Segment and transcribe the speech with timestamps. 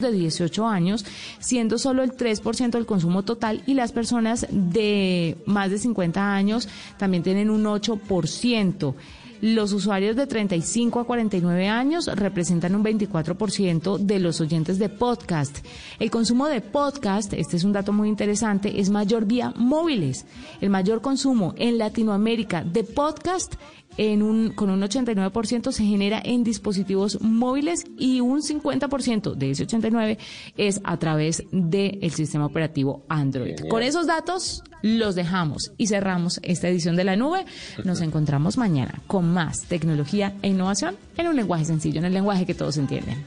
[0.00, 1.04] de 18 años,
[1.40, 6.68] siendo solo el 3% del consumo total y las personas de más de 50 años
[6.98, 8.94] también tienen un 8%.
[9.40, 15.66] Los usuarios de 35 a 49 años representan un 24% de los oyentes de podcast.
[15.98, 20.26] El consumo de podcast, este es un dato muy interesante, es mayor vía móviles.
[20.60, 23.56] El mayor consumo en Latinoamérica de podcast
[23.98, 29.64] en un, con un 89% se genera en dispositivos móviles y un 50% de ese
[29.64, 30.18] 89
[30.56, 33.56] es a través del sistema operativo Android.
[33.68, 37.44] Con esos datos los dejamos y cerramos esta edición de la nube.
[37.84, 42.46] Nos encontramos mañana con más tecnología e innovación en un lenguaje sencillo, en el lenguaje
[42.46, 43.22] que todos entienden.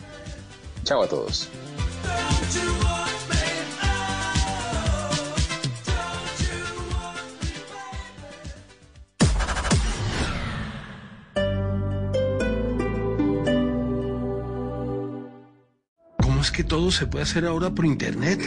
[0.84, 1.50] Chao a todos.
[16.52, 18.42] Es que todo se puede hacer ahora por internet?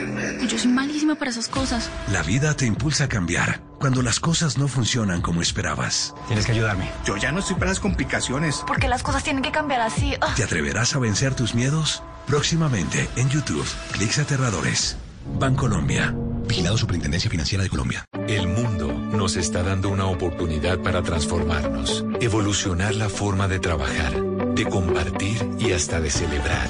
[0.46, 1.88] Yo soy malísima para esas cosas.
[2.12, 6.14] La vida te impulsa a cambiar cuando las cosas no funcionan como esperabas.
[6.26, 6.90] Tienes que ayudarme.
[7.06, 8.62] Yo ya no estoy para las complicaciones.
[8.66, 10.14] Porque las cosas tienen que cambiar así.
[10.20, 10.34] Ah.
[10.36, 12.02] ¿Te atreverás a vencer tus miedos?
[12.26, 14.98] Próximamente en YouTube, Clics Aterradores.
[15.38, 16.14] Bancolombia.
[16.46, 18.04] Vigilado Superintendencia Financiera de Colombia.
[18.28, 24.22] El mundo nos está dando una oportunidad para transformarnos, evolucionar la forma de trabajar,
[24.54, 26.68] de compartir y hasta de celebrar.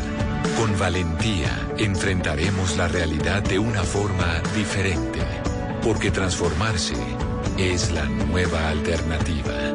[0.56, 5.20] Con valentía enfrentaremos la realidad de una forma diferente,
[5.82, 6.94] porque transformarse
[7.58, 9.72] es la nueva alternativa.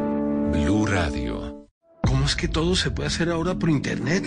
[0.52, 1.68] Blue Radio.
[2.06, 4.26] ¿Cómo es que todo se puede hacer ahora por internet?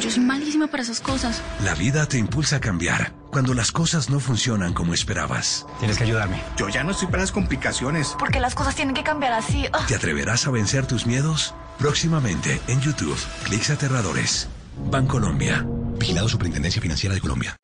[0.00, 1.42] Yo soy malísima para esas cosas.
[1.64, 5.66] La vida te impulsa a cambiar cuando las cosas no funcionan como esperabas.
[5.78, 6.42] Tienes que ayudarme.
[6.56, 8.16] Yo ya no estoy para las complicaciones.
[8.18, 9.66] Porque las cosas tienen que cambiar así.
[9.72, 9.84] Ah.
[9.86, 11.54] ¿Te atreverás a vencer tus miedos?
[11.78, 14.48] Próximamente en YouTube, Clics Aterradores.
[14.90, 15.64] Bancolombia.
[16.00, 17.56] Vigilado Superintendencia Financiera de Colombia.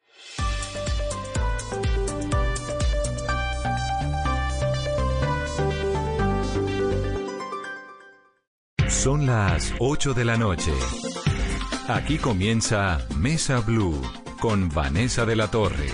[8.89, 10.71] Son las 8 de la noche.
[11.89, 13.99] Aquí comienza Mesa Blue
[14.39, 15.89] con Vanessa de la Torre.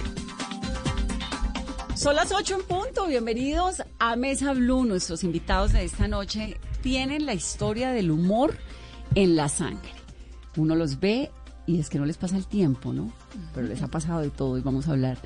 [1.94, 3.06] Son las 8 en punto.
[3.06, 4.84] Bienvenidos a Mesa Blue.
[4.84, 8.58] Nuestros invitados de esta noche tienen la historia del humor
[9.14, 9.92] en la sangre.
[10.56, 11.30] Uno los ve
[11.66, 13.12] y es que no les pasa el tiempo, ¿no?
[13.54, 15.18] Pero les ha pasado de todo y vamos a hablar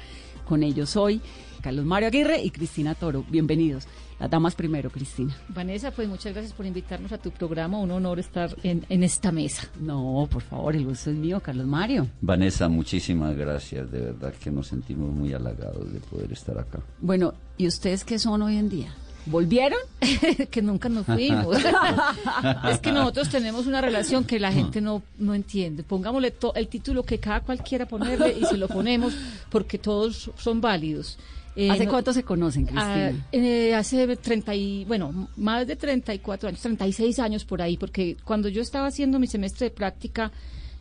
[0.46, 1.20] con ellos hoy.
[1.60, 3.24] Carlos Mario Aguirre y Cristina Toro.
[3.28, 3.88] Bienvenidos.
[4.18, 5.36] Las damas primero, Cristina.
[5.48, 7.78] Vanessa, pues muchas gracias por invitarnos a tu programa.
[7.78, 9.68] Un honor estar en, en esta mesa.
[9.80, 12.06] No, por favor, el gusto es mío, Carlos Mario.
[12.20, 13.90] Vanessa, muchísimas gracias.
[13.90, 16.80] De verdad que nos sentimos muy halagados de poder estar acá.
[17.00, 18.94] Bueno, ¿y ustedes qué son hoy en día?
[19.26, 19.78] ¿Volvieron?
[20.50, 21.56] que nunca nos fuimos.
[22.70, 25.82] es que nosotros tenemos una relación que la gente no, no entiende.
[25.82, 29.14] Pongámosle to- el título que cada cual quiera ponerle y se lo ponemos
[29.50, 31.18] porque todos son válidos.
[31.56, 33.26] Eh, ¿Hace no- cuánto se conocen, Ah, Cristina?
[33.32, 38.48] eh, hace 30 y, bueno, más de 34 años, 36 años por ahí, porque cuando
[38.50, 40.30] yo estaba haciendo mi semestre de práctica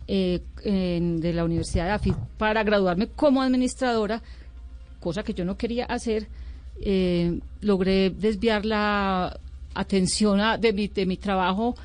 [0.07, 4.21] eh, en- de la Universidad de AFID para graduarme como administradora,
[4.99, 6.27] cosa que yo no quería hacer,
[6.81, 9.37] eh, logré desviar la
[9.73, 11.75] atención a- de, mi, de mi trabajo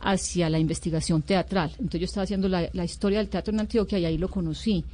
[0.00, 1.70] hacia la investigación teatral.
[1.78, 4.84] Entonces yo estaba haciendo la, la historia del teatro en Antioquia y ahí lo conocí.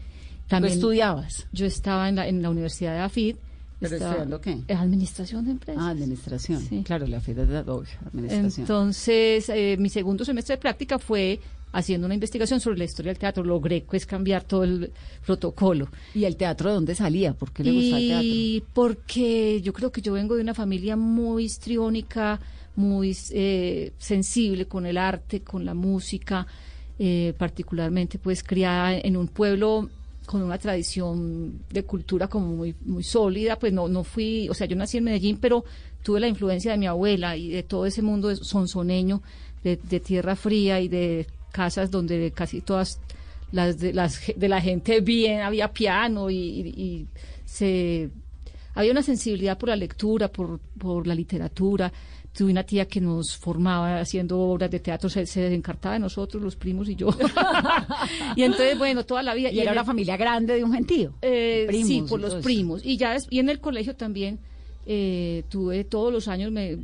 [0.49, 1.47] ¿Tú estudiabas?
[1.53, 3.37] Yo estaba en la, en la Universidad de AFID.
[3.81, 4.75] ¿Pero estaba- estudiando qué?
[4.75, 5.83] Administración de empresas.
[5.83, 6.61] Ah, administración.
[6.61, 6.83] Sí.
[6.85, 8.65] Claro, la FED es de obvio, administración.
[8.65, 11.41] Entonces, eh, mi segundo semestre de práctica fue
[11.73, 13.43] haciendo una investigación sobre la historia del teatro.
[13.43, 14.93] Logré pues cambiar todo el
[15.25, 15.89] protocolo.
[16.15, 17.35] ¿Y el teatro de dónde salía?
[17.35, 18.27] ¿Por qué le gustaba el teatro?
[18.27, 22.41] Y porque yo creo que yo vengo de una familia muy histriónica,
[22.77, 26.47] muy eh, sensible con el arte, con la música,
[26.99, 29.89] eh, particularmente pues criada en un pueblo
[30.27, 34.69] con una tradición de cultura como muy muy sólida, pues no no fui, o sea,
[34.69, 35.65] yo nací en Medellín, pero
[36.03, 39.21] tuve la influencia de mi abuela y de todo ese mundo sonsoneño,
[39.65, 42.99] de, de tierra fría y de casas donde casi todas
[43.53, 47.07] las de, las, de la gente bien, había piano y, y- y
[47.45, 48.11] se
[48.75, 51.93] había una sensibilidad por la lectura, por, por la literatura.
[52.35, 56.43] Tuve una tía que nos formaba haciendo obras de teatro, se, se encartaba de nosotros,
[56.43, 57.09] los primos y yo.
[58.37, 59.51] y entonces, bueno, toda la vida.
[59.51, 61.13] Y era una familia grande de un gentío.
[61.21, 62.81] eh, primos sí, por los primos.
[62.85, 64.39] Y ya y en el colegio también
[64.87, 66.79] eh, tuve todos los años me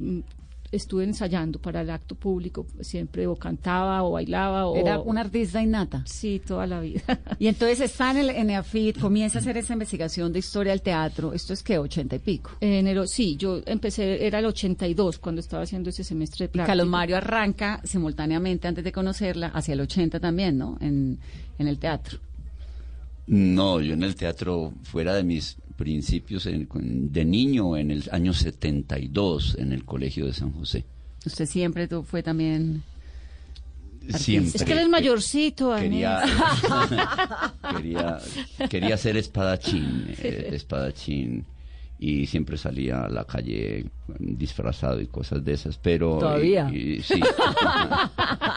[0.70, 5.62] estuve ensayando para el acto público, siempre o cantaba o bailaba o Era una artista
[5.62, 6.03] innata.
[6.06, 7.00] sí, toda la vida.
[7.38, 10.82] Y entonces está en el en EAFIT, comienza a hacer esa investigación de historia del
[10.82, 11.32] teatro.
[11.32, 12.50] ¿Esto es que ochenta y pico?
[12.61, 16.67] Enero, sí, yo empecé, era el 82 cuando estaba haciendo ese semestre de práctica.
[16.67, 20.76] Carlos Mario arranca simultáneamente, antes de conocerla, hacia el 80 también, ¿no?
[20.81, 21.19] En,
[21.59, 22.19] en el teatro.
[23.26, 26.69] No, yo en el teatro, fuera de mis principios en-
[27.13, 30.85] de niño, en el año 72, en el Colegio de San José.
[31.25, 32.83] Usted siempre fue también...
[34.11, 34.53] Siempre.
[34.57, 36.23] Es que él es mayorcito, Quería,
[37.77, 38.19] quería,
[38.71, 41.45] quería ser espadachín, eh, espadachín,
[42.00, 43.87] y siempre salía a la calle
[44.19, 46.19] disfrazado y cosas de esas, pero...
[46.19, 46.71] ¿Todavía?
[46.73, 47.21] y- y- sí.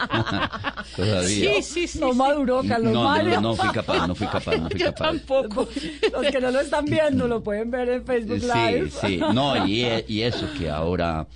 [0.96, 1.62] Todavía.
[1.62, 1.98] sí, sí.
[1.98, 3.40] No maduró, Carlos no, Mario.
[3.40, 5.04] no, no fui capaz, no fui capaz, no fui Yo capaz.
[5.06, 5.68] tampoco.
[6.12, 8.90] Los que no lo están viendo lo pueden ver en Facebook Live.
[8.90, 11.26] Sí, sí, no, y, e- y eso que ahora,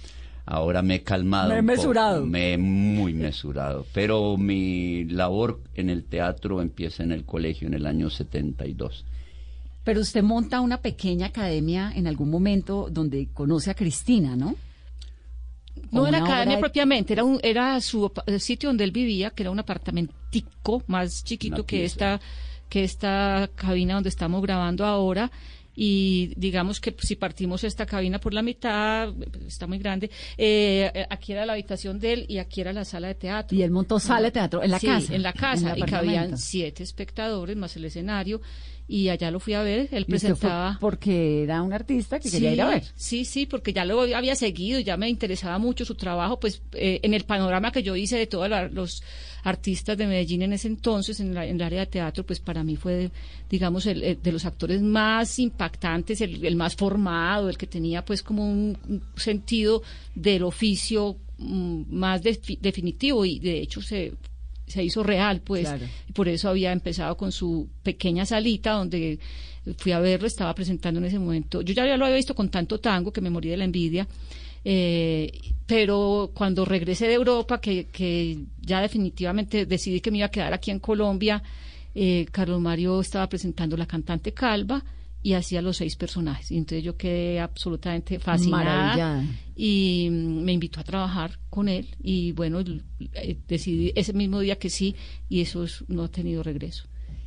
[0.44, 1.48] ahora me he calmado.
[1.48, 2.26] Me he un poco, mesurado.
[2.26, 3.86] me he muy mesurado.
[3.92, 9.04] Pero mi labor en el teatro empieza en el colegio en el año 72.
[9.86, 14.56] Pero usted monta una pequeña academia en algún momento donde conoce a Cristina, ¿no?
[15.92, 19.30] No era una academia de- propiamente, era un, era su el sitio donde él vivía,
[19.30, 22.14] que era un apartamentico más chiquito Una que pieza.
[22.14, 22.20] esta,
[22.68, 25.30] que esta cabina donde estamos grabando ahora.
[25.76, 29.12] Y digamos que si partimos esta cabina por la mitad,
[29.46, 33.08] está muy grande, eh, aquí era la habitación de él y aquí era la sala
[33.08, 33.56] de teatro.
[33.56, 35.14] Y él montó sala de teatro en la Sí, casa.
[35.14, 38.40] En la casa, el y cabían siete espectadores más el escenario.
[38.88, 40.78] Y allá lo fui a ver, él presentaba.
[40.80, 42.84] porque era un artista que quería Sí, ir a ver.
[42.94, 47.00] Sí, sí, porque ya lo había seguido, ya me interesaba mucho su trabajo, pues eh,
[47.02, 49.02] en el panorama que yo hice de todos los
[49.46, 52.64] artistas de Medellín en ese entonces, en, la- en el área de teatro, pues para
[52.64, 53.10] mí fue,
[53.48, 58.04] digamos, el, el de los actores más impactantes, el, el más formado, el que tenía
[58.04, 59.82] pues como un, un sentido
[60.14, 64.12] del oficio mm, más defi- definitivo y de hecho se
[64.66, 65.86] se hizo real, pues, Claro.
[66.08, 69.20] y por eso había empezado con su pequeña salita donde
[69.78, 71.62] fui a verlo, estaba presentando en ese momento.
[71.62, 74.08] Yo ya lo había visto con tanto tango que me morí de la envidia.
[74.68, 75.30] Eh,
[75.64, 80.52] pero cuando regresé de Europa, que, que ya definitivamente decidí que me iba a quedar
[80.52, 81.40] aquí en Colombia,
[81.94, 84.84] eh, Carlos Mario estaba presentando La Cantante Calva
[85.22, 86.50] y hacía los seis personajes.
[86.50, 89.24] Y entonces yo quedé absolutamente fascinada
[89.54, 94.56] y mm, me invitó a trabajar con él y bueno, eh, decidí ese mismo día
[94.58, 94.94] que sí
[95.28, 96.84] y eso es- no ha tenido regreso.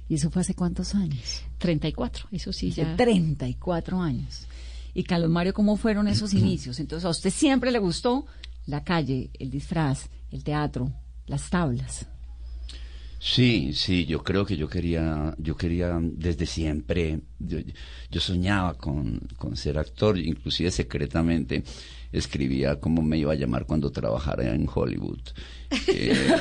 [0.09, 1.41] ¿Y eso fue hace cuántos años?
[1.57, 2.95] 34, eso sí Hace ya.
[2.97, 4.47] 34 años.
[4.93, 6.79] Y Carlos Mario, ¿cómo fueron esos inicios?
[6.79, 8.25] Entonces, a usted siempre le gustó
[8.65, 10.91] la calle, el disfraz, el teatro,
[11.27, 12.07] las tablas.
[13.21, 17.59] Sí, sí, yo creo que yo quería, yo quería desde siempre, yo,
[18.09, 21.63] yo soñaba con, con ser actor, inclusive secretamente
[22.13, 25.19] escribía cómo me iba a llamar cuando trabajara en Hollywood.
[25.87, 26.39] Eh,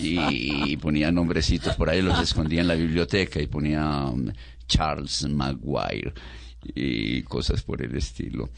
[0.00, 4.30] y, ponía nombrecitos por ahí, los escondía en la biblioteca y ponía um,
[4.66, 6.14] Charles Maguire
[6.62, 8.50] y cosas por el estilo.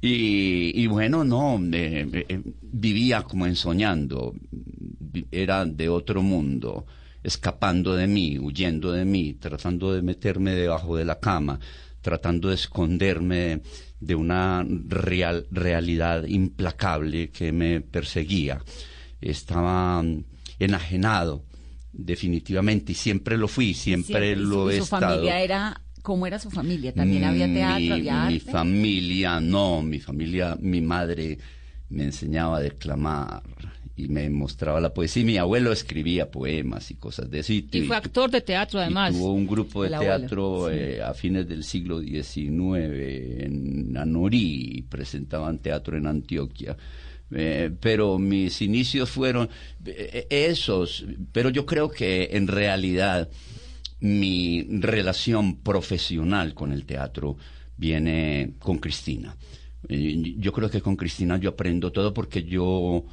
[0.00, 4.34] Y, y bueno, no, eh, eh, vivía como ensoñando,
[5.30, 6.86] era de otro mundo,
[7.22, 11.60] escapando de mí, huyendo de mí, tratando de meterme debajo de la cama,
[12.00, 13.60] tratando de esconderme
[14.00, 18.62] de una real, realidad implacable que me perseguía.
[19.20, 20.02] Estaba
[20.58, 21.44] enajenado,
[21.92, 24.32] definitivamente, y siempre lo fui, siempre, Siempre.
[24.32, 25.08] Y lo su, he y su estado.
[25.08, 26.92] familia era, ¿cómo era su familia?
[26.92, 28.50] ¿También había teatro, Mi- había Mi arte?
[28.52, 31.38] familia, no, mi familia, mi madre
[31.88, 33.42] me enseñaba a declamar
[33.96, 35.22] y me mostraba la poesía.
[35.22, 37.52] Y mi abuelo escribía poemas y cosas de eso.
[37.52, 39.12] Y, Y fue actor de teatro y además.
[39.14, 40.74] tuvo un grupo de teatro sí.
[40.76, 46.76] eh, a fines del siglo XIX en Anorí, presentaban teatro en Antioquia.
[47.32, 49.48] Eh, pero mis inicios fueron
[49.84, 53.28] eh, esos, pero yo creo que en realidad
[54.00, 57.36] mi relación profesional con el teatro
[57.76, 59.36] viene con Cristina.
[59.88, 63.04] Yo creo que con Cristina yo aprendo todo porque yo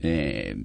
[0.00, 0.56] eh,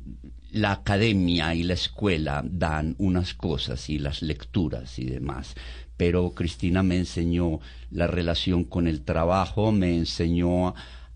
[0.51, 5.55] la academia y la escuela dan unas cosas y las lecturas y demás,
[5.97, 7.59] pero Cristina me enseñó
[7.89, 10.73] la relación con el trabajo, me enseñó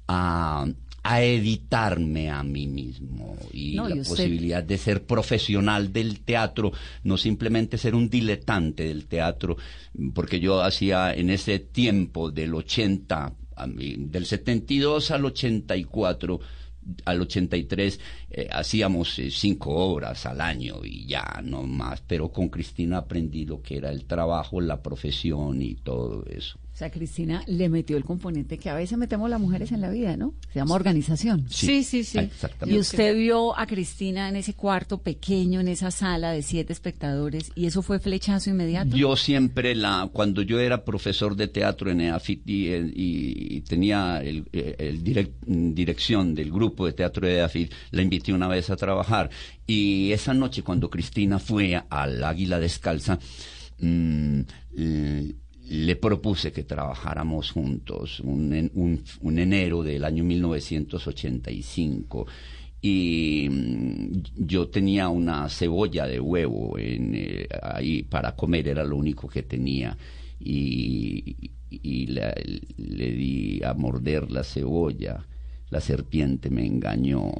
[0.07, 0.65] a,
[1.07, 6.21] a editarme a mí mismo y No, y la usted- posibilidad de ser profesional del
[6.21, 6.71] teatro,
[7.03, 9.55] no simplemente ser un diletante del teatro,
[10.15, 16.39] porque yo hacía en ese tiempo del 80, a mí, del 72 al 84,
[17.05, 17.99] al 83
[18.31, 23.45] eh, hacíamos eh, cinco obras al año y ya no más, pero con Cristina aprendí
[23.45, 26.57] lo que era el trabajo, la profesión y todo eso.
[26.75, 29.89] O sea, Cristina le metió el componente que a veces metemos las mujeres en la
[29.89, 30.33] vida, ¿no?
[30.51, 31.45] Se llama organización.
[31.49, 32.17] Sí, sí, sí.
[32.19, 32.75] Exactamente.
[32.75, 37.53] Y usted vio a Cristina en ese cuarto pequeño, en esa sala de siete espectadores,
[37.55, 38.93] y eso fue flechazo inmediato.
[38.97, 43.61] Yo siempre, la, cuando yo era profesor de teatro en EAFIT y, el- y- y
[43.61, 48.69] tenía el, el direc- dirección del grupo de teatro de EAFIT, la invité una vez
[48.69, 49.29] a trabajar.
[49.65, 53.17] Y esa noche, cuando Cristina fue al Águila Descalza,
[53.79, 54.39] mm,
[54.77, 55.33] eh,
[55.69, 62.25] le propuse que trabajáramos juntos un, en- un- un enero del año 1985
[62.81, 69.27] y mm, yo tenía una cebolla de huevo eh, ahí para comer, era lo único
[69.27, 69.97] que tenía
[70.39, 75.25] y, y le di a morder la cebolla.
[75.71, 77.31] La serpiente me engañó.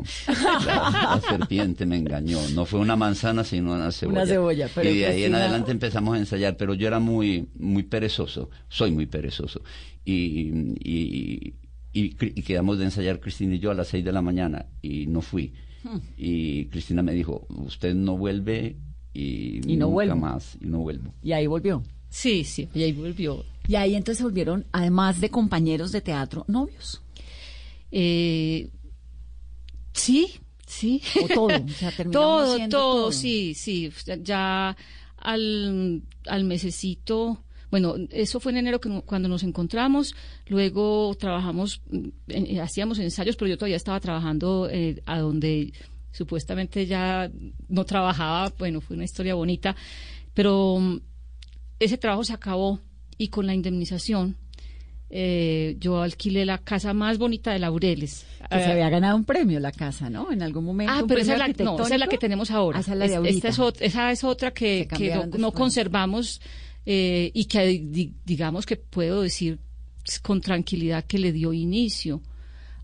[0.66, 2.40] La, la serpiente me engañó.
[2.54, 4.26] No fue una manzana, sino una cebolla.
[4.26, 7.84] cebolla, pero y de ahí en adelante empezamos a ensayar, pero yo era muy, muy
[7.84, 8.50] perezoso.
[8.68, 9.62] Soy muy perezoso.
[10.04, 10.50] Y,
[10.84, 11.54] y,
[11.94, 15.06] y, y quedamos de ensayar Cristina y yo a las seis de la mañana y
[15.08, 15.54] no fui.
[15.84, 16.00] Hmm.
[16.18, 18.76] Y Cristina me dijo, usted no vuelve
[19.14, 20.16] y, Y no nunca vuelvo.
[20.18, 20.58] más.
[20.60, 21.14] Y no vuelvo.
[21.22, 21.84] Y ahí volvió.
[22.10, 23.44] Sí, sí, y ahí volvió.
[23.68, 27.02] Y ahí entonces se volvieron, además de compañeros de teatro, novios.
[27.92, 28.70] Eh,
[29.94, 31.02] sí, sí.
[31.24, 33.12] O todo, o sea, todo, todo, todo.
[33.12, 33.92] sí, sí.
[34.22, 34.76] Ya
[35.18, 40.16] al, al mesecito, bueno, eso fue en enero que cuando nos encontramos,
[40.48, 45.74] luego trabajamos, mm, hacíamos ensayos, pero yo todavía estaba trabajando eh, a donde
[46.12, 47.30] supuestamente ya
[47.68, 49.76] no trabajaba, bueno, fue una historia bonita,
[50.34, 51.00] pero mm,
[51.80, 52.80] ese trabajo se acabó
[53.18, 54.38] y con la indemnización
[55.10, 58.26] eh, yo alquilé la casa más bonita de Laureles.
[58.50, 60.32] Que se Eh, había ganado un premio la casa, ¿no?
[60.32, 60.92] En algún momento.
[60.94, 62.78] Ah, pero esa es, la, no, esa es la que tenemos ahora.
[62.78, 64.88] Ah, esa es la de esta es esa es otra que,
[65.38, 66.42] no, conservamos
[66.86, 69.60] eh, y que di- digamos que puedo decir
[70.22, 72.22] con tranquilidad que le dio inicio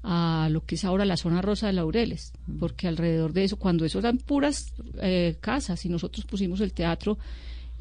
[0.03, 3.85] a lo que es ahora la zona rosa de Laureles, porque alrededor de eso, cuando
[3.85, 7.19] eso eran puras eh, casas y nosotros pusimos el teatro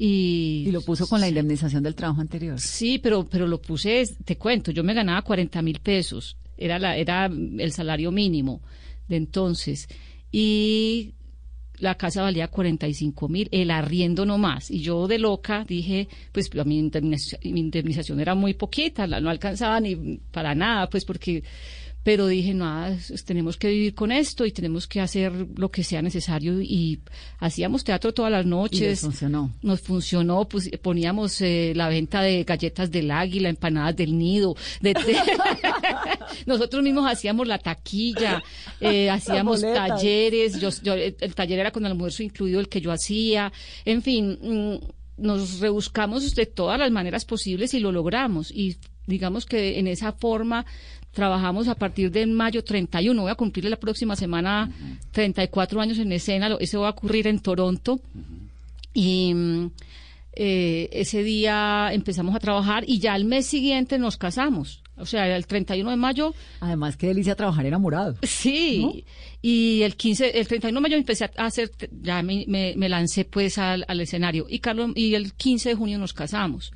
[0.03, 0.63] y...
[0.67, 2.59] Y lo puso con la indemnización del trabajo anterior.
[2.59, 6.97] Sí, pero, pero lo puse, te cuento, yo me ganaba 40 mil pesos, era, la,
[6.97, 8.61] era el salario mínimo
[9.07, 9.87] de entonces,
[10.31, 11.13] y
[11.77, 16.49] la casa valía 45 mil, el arriendo no más, y yo de loca dije, pues
[16.59, 19.95] a mi indemnización, mi indemnización era muy poquita, la- no alcanzaba ni
[20.31, 21.43] para nada, pues porque
[22.03, 26.01] pero dije, nada, tenemos que vivir con esto y tenemos que hacer lo que sea
[26.01, 26.99] necesario y
[27.37, 28.81] hacíamos teatro todas las Y noches.
[28.81, 29.53] les funcionó.
[29.61, 34.55] Nos funcionó, pues poníamos eh, la venta de galletas del águila, empanadas del nido.
[34.81, 34.93] De
[36.45, 38.41] Nosotros mismos hacíamos la taquilla,
[38.81, 40.59] eh, hacíamos talleres.
[40.59, 43.51] Yo, yo- el, el taller era con almuerzo incluido el que yo hacía.
[43.85, 48.51] En fin, mm, nos rebuscamos de todas las maneras posibles y lo logramos.
[48.51, 48.77] Y
[49.07, 50.65] digamos que en esa forma
[51.13, 53.21] trabajamos a partir de mayo 31.
[53.21, 54.71] Voy a cumplir la próxima semana
[55.11, 56.55] 34 años en escena.
[56.59, 57.99] Eso va a ocurrir en Toronto.
[58.93, 59.33] Y
[60.33, 64.81] eh, ese día empezamos a trabajar y ya al mes siguiente nos casamos.
[64.97, 68.15] O sea, el 31 de mayo, Además, qué delicia trabajar enamorado.
[68.23, 69.05] sí.
[69.43, 71.71] Y el 15, el 31 de mayo empecé a hacer,
[72.03, 74.45] ya me, me- me lancé pues al, al escenario.
[74.47, 76.71] Y Carlos, y el 15 de junio nos casamos.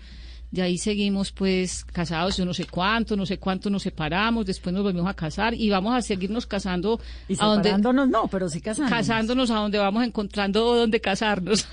[0.55, 4.73] De ahí seguimos pues casados, yo no sé cuánto, no sé cuánto nos separamos, después
[4.73, 6.97] nos volvimos a casar y vamos a seguirnos casando
[7.27, 8.97] Y a donde, no, pero sí casándonos.
[8.97, 11.67] casándonos a donde vamos encontrando donde casarnos.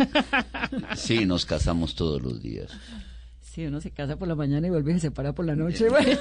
[0.96, 2.72] Sí, nos casamos todos los días.
[3.54, 5.88] Sí, uno se casa por la mañana y vuelve y se separa por la noche.
[5.90, 6.08] Bueno.
[6.10, 6.16] Eh,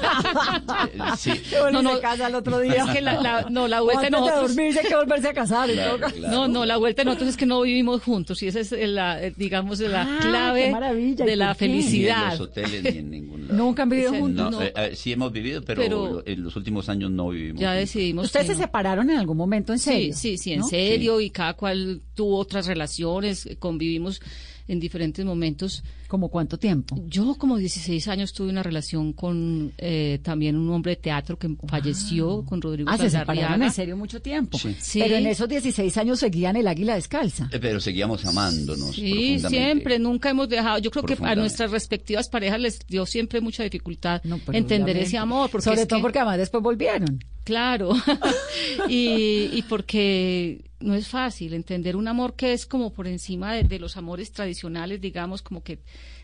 [1.17, 1.31] Sí.
[1.51, 2.83] Y vuelve No, se casa al otro día.
[2.83, 5.69] Es que la- la- no, la vuelta de nosotros- dormirse hay que volverse a casar.
[5.71, 6.27] Claro, claro.
[6.29, 9.23] No, no, la vuelta de nosotros es que no vivimos juntos y esa es la,
[9.23, 11.45] eh, digamos, la Ah, clave qué maravilla, ¿y de la?
[11.45, 12.31] Ni en felicidad.
[12.31, 13.53] los hoteles ni en ningún lado.
[13.63, 14.51] Nunca han vivido Ese- juntos.
[14.51, 14.61] No, No.
[14.65, 17.61] eh, eh, sí hemos vivido, pero, en los últimos años no vivimos.
[17.61, 17.79] Ya juntos.
[17.79, 18.25] decidimos.
[18.25, 18.59] Ustedes se no.
[18.59, 20.13] separaron en algún momento, en serio.
[20.13, 24.21] Sí, sí, sí, en serio y cada cual tuvo otras relaciones, eh, convivimos
[24.67, 25.83] en diferentes momentos.
[26.11, 26.97] ¿Como cuánto tiempo?
[27.07, 31.55] Yo como 16 años tuve una relación con eh, también un hombre de teatro que
[31.69, 34.57] falleció, con Rodrigo Ah, se separaron en serio mucho tiempo.
[34.57, 34.75] Sí.
[34.77, 34.99] Sí.
[34.99, 37.47] Pero en esos 16 años seguían el águila descalza.
[37.53, 38.93] Eh, Pero seguíamos amándonos.
[38.93, 40.79] Sí, siempre, nunca hemos dejado.
[40.79, 45.03] Yo creo que a nuestras respectivas parejas les dio siempre mucha dificultad No, entender obviamente.
[45.03, 45.49] ese amor.
[45.49, 47.23] Porque Sobre es todo que- porque además después volvieron.
[47.45, 47.93] Claro,
[48.89, 53.63] y, y porque no es fácil entender un amor que es como por encima de,
[53.63, 55.79] de los amores tradicionales, digamos, como que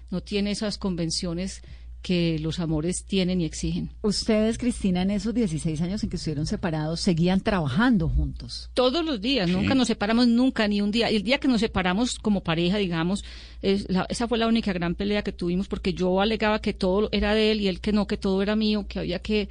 [0.10, 1.62] no tiene esas convenciones
[2.01, 3.89] que los amores tienen y exigen.
[4.01, 8.69] Ustedes, Cristina, en esos 16 años en que estuvieron separados, seguían trabajando juntos.
[8.75, 11.10] Todos los días, nunca nos separamos, nunca, ni un día.
[11.10, 13.25] El día que nos separamos como pareja, digamos,
[13.62, 17.10] es la- esa fue la única gran pelea que tuvimos, porque yo alegaba que todo
[17.12, 19.50] era de él y él que no, que todo era mío, que había que,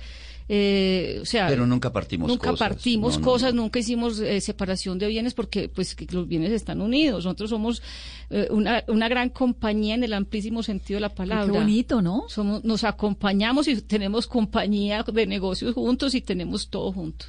[0.49, 2.69] eh, o sea, Pero nunca partimos nunca cosas.
[2.69, 3.63] partimos No, cosas, no.
[3.63, 7.25] nunca hicimos eh, separación de bienes porque pues que los bienes están unidos.
[7.25, 7.83] Nosotros somos
[8.31, 11.47] eh, una, una gran compañía en el amplísimo sentido de la palabra.
[11.47, 12.25] Qué bonito, ¿no?
[12.29, 17.29] Somos, nos acompañamos y tenemos compañía de negocios juntos y tenemos todo juntos.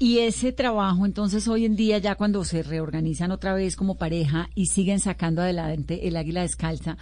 [0.00, 4.48] Y ese trabajo, entonces, hoy en día, ya cuando se reorganizan otra vez como pareja
[4.54, 6.96] y siguen sacando adelante el águila descalza,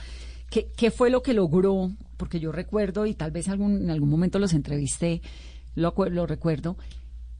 [0.50, 1.90] ¿Qué, qué fue lo que logró?
[2.16, 5.20] Porque yo recuerdo, y tal vez algún, en algún momento los entrevisté,
[5.74, 6.76] lo, lo recuerdo,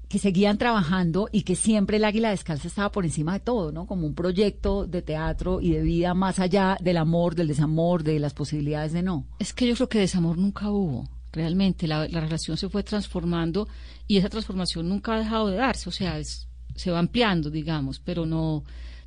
[0.09, 3.87] que seguían trabajando y que siempre el Águila Descalza estaba por encima de todo, ¿no?
[3.87, 8.21] Como un proyecto de teatro y de vida más allá del amor, del desamor, de
[8.21, 9.27] las posibilidades de no.
[9.41, 11.09] Es que yo creo que desamor nunca hubo.
[11.33, 13.67] Realmente la, la relación se fue transformando
[14.07, 15.89] y esa transformación nunca ha dejado de darse.
[15.89, 16.47] O sea, es-
[16.77, 18.63] se va ampliando, digamos, pero no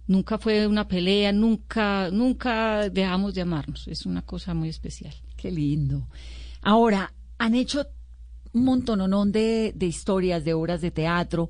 [0.10, 3.88] nunca fue una pelea, nunca nunca dejamos de amarnos.
[3.88, 5.14] Es una cosa muy especial.
[5.38, 6.08] Qué lindo.
[6.62, 7.88] Ahora, han hecho
[8.52, 11.50] un montononón de, de historias, de obras de teatro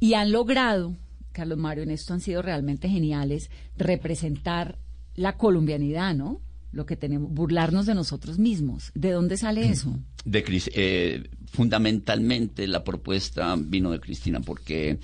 [0.00, 0.96] y han logrado,
[1.32, 4.78] Carlos Mario, en esto han sido realmente geniales, representar
[5.14, 6.40] la colombianidad, ¿no?
[6.72, 8.90] Lo que tenemos, burlarnos de nosotros mismos.
[8.94, 9.98] ¿De dónde sale eso?
[10.24, 14.98] de Cris- eh, fundamentalmente la propuesta vino de Cristina porque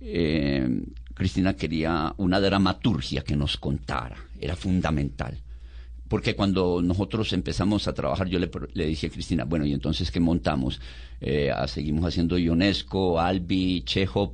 [0.00, 0.84] eh,
[1.18, 5.36] Cristina quería una dramaturgia que nos contara, era fundamental.
[6.06, 10.12] Porque cuando nosotros empezamos a trabajar, yo le, le dije a Cristina, bueno, ¿y entonces
[10.12, 10.80] qué montamos?
[11.20, 14.30] Eh, ah, seguimos haciendo Ionesco, Albi, Chekhov,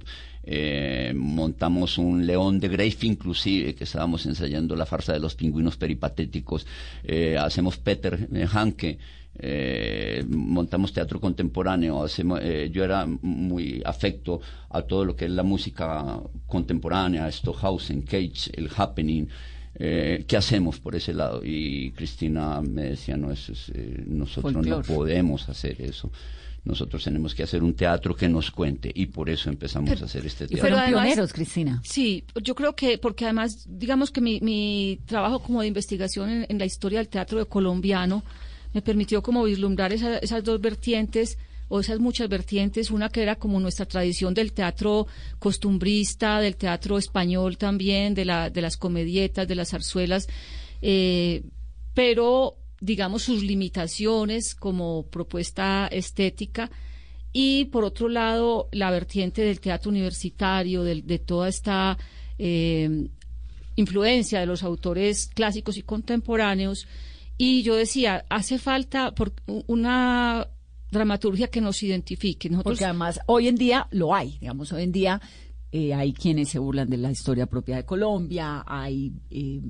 [0.47, 5.77] eh, montamos un León de Greiff inclusive, que estábamos ensayando la farsa de los pingüinos
[5.77, 6.67] peripatéticos,
[7.03, 8.99] eh, hacemos Peter eh, Hanke,
[9.37, 15.31] eh, montamos teatro contemporáneo, hacemos, eh, yo era muy afecto a todo lo que es
[15.31, 19.29] la música contemporánea, Stockhausen, Cage, el Happening,
[19.77, 21.41] eh, ¿qué hacemos por ese lado?
[21.45, 26.11] Y Cristina me decía, no, eso es, eh, nosotros no podemos hacer eso.
[26.65, 30.25] Nosotros tenemos que hacer un teatro que nos cuente y por eso empezamos a hacer
[30.25, 30.61] este Y teatro.
[30.63, 31.81] fueron además- pioneros, Cristina.
[31.85, 36.47] Sí, yo creo que, porque además, digamos que mi, mi trabajo como de investigación en,
[36.49, 38.23] en la historia del teatro colombiano
[38.73, 41.37] me permitió como vislumbrar esa- esas dos vertientes
[41.69, 45.07] o esas muchas vertientes, una que era como nuestra tradición del teatro
[45.39, 50.27] costumbrista, del teatro español también, de, la, de las comedietas, de las zarzuelas,
[50.83, 51.43] eh,
[51.95, 56.71] pero digamos sus limitaciones como propuesta estética
[57.33, 61.97] y por otro lado la vertiente del teatro universitario, de, toda esta
[62.39, 63.09] eh,
[63.77, 66.87] influencia de los autores clásicos y contemporáneos.
[67.39, 69.13] Y yo decía, hace falta
[69.67, 70.47] una
[70.91, 72.49] dramaturgia que nos identifique.
[72.51, 75.21] Nosotros, Porque además hoy en día lo hay, digamos, hoy en día
[75.73, 79.61] eh, hay quienes se burlan de la historia propia de Colombia, hay eh,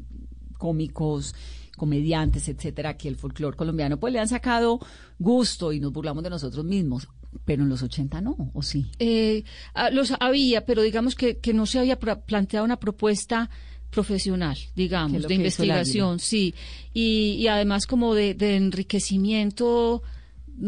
[0.58, 1.34] cómicos,
[1.76, 4.78] comediantes, etcétera, que el folclore colombiano pues le han sacado
[5.18, 7.08] gusto y nos burlamos de nosotros mismos,
[7.44, 8.86] pero en los 80 no, ¿o sí?
[8.98, 13.50] Eh, ah, los había, pero digamos que, que no se había planteado una propuesta
[13.90, 16.54] profesional, digamos, de investigación, sí,
[16.92, 20.02] y, y además como de, de enriquecimiento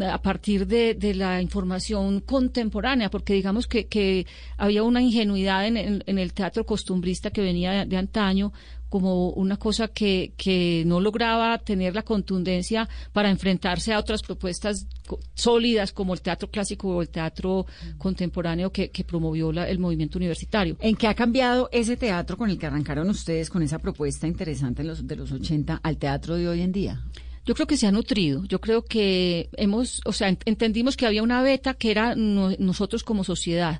[0.01, 4.25] a partir de, de la información contemporánea, porque digamos que, que
[4.57, 8.51] había una ingenuidad en, en- en el teatro costumbrista que venía de, de antaño,
[8.89, 14.87] como una cosa que, que no lograba tener la contundencia para enfrentarse a otras propuestas
[15.33, 17.65] sólidas como el teatro clásico o el teatro
[17.97, 20.77] contemporáneo que, que promovió la- el movimiento universitario.
[20.79, 24.81] ¿En qué ha cambiado ese teatro con el que arrancaron ustedes con esa propuesta interesante
[24.81, 27.03] en los, de los 80 al teatro de hoy en día?
[27.45, 28.43] Yo creo que se ha nutrido.
[28.45, 32.51] Yo creo que hemos, o sea, ent- entendimos que había una beta que era no-
[32.59, 33.79] nosotros como sociedad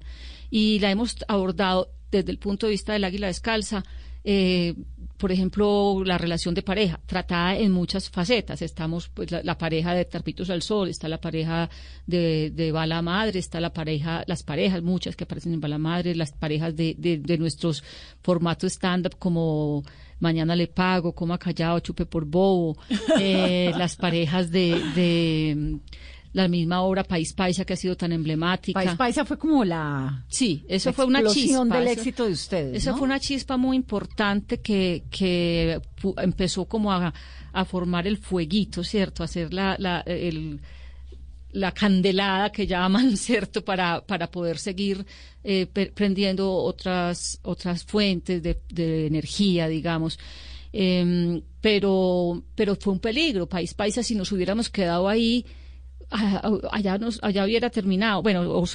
[0.50, 3.84] y la hemos abordado desde el punto de vista del águila descalza.
[4.30, 4.76] Eh,
[5.18, 8.62] por ejemplo, la relación de pareja, tratada en muchas facetas.
[8.62, 11.70] Estamos, pues, la, la pareja de Tarpitos al Sol, está la pareja
[12.06, 16.13] de, de Bala Madre, está la pareja, las parejas, muchas que aparecen en Bala Madre,
[16.13, 17.86] las parejas de, de, de nuestros
[18.22, 19.84] formatos stand-up como
[20.20, 22.76] Mañana le pago, coma callado, chupe por bobo,
[23.20, 25.80] eh, las parejas de, de
[26.38, 28.80] la misma obra País Paisa que ha sido tan emblemática.
[28.80, 31.63] País Paisa fue como la Sí, eso la fue una chispa.
[31.65, 32.97] del eso- éxito de ustedes, Esa ¿no?
[32.97, 35.82] fue una chispa muy importante que, que
[36.17, 37.13] empezó como a,
[37.54, 39.23] a formar el fueguito, ¿cierto?
[39.23, 40.60] A hacer la, la, el-
[41.54, 43.63] la candelada que llaman, ¿cierto?
[43.65, 45.06] Para, para poder seguir
[45.43, 50.19] eh, prendiendo otras, otras fuentes de, de energía, digamos.
[50.73, 53.47] Em, pero, pero fue un peligro.
[53.47, 55.45] País Paisa, si nos hubiéramos quedado ahí,
[56.10, 58.22] allá, nos, allá hubiera terminado.
[58.22, 58.65] Bueno, o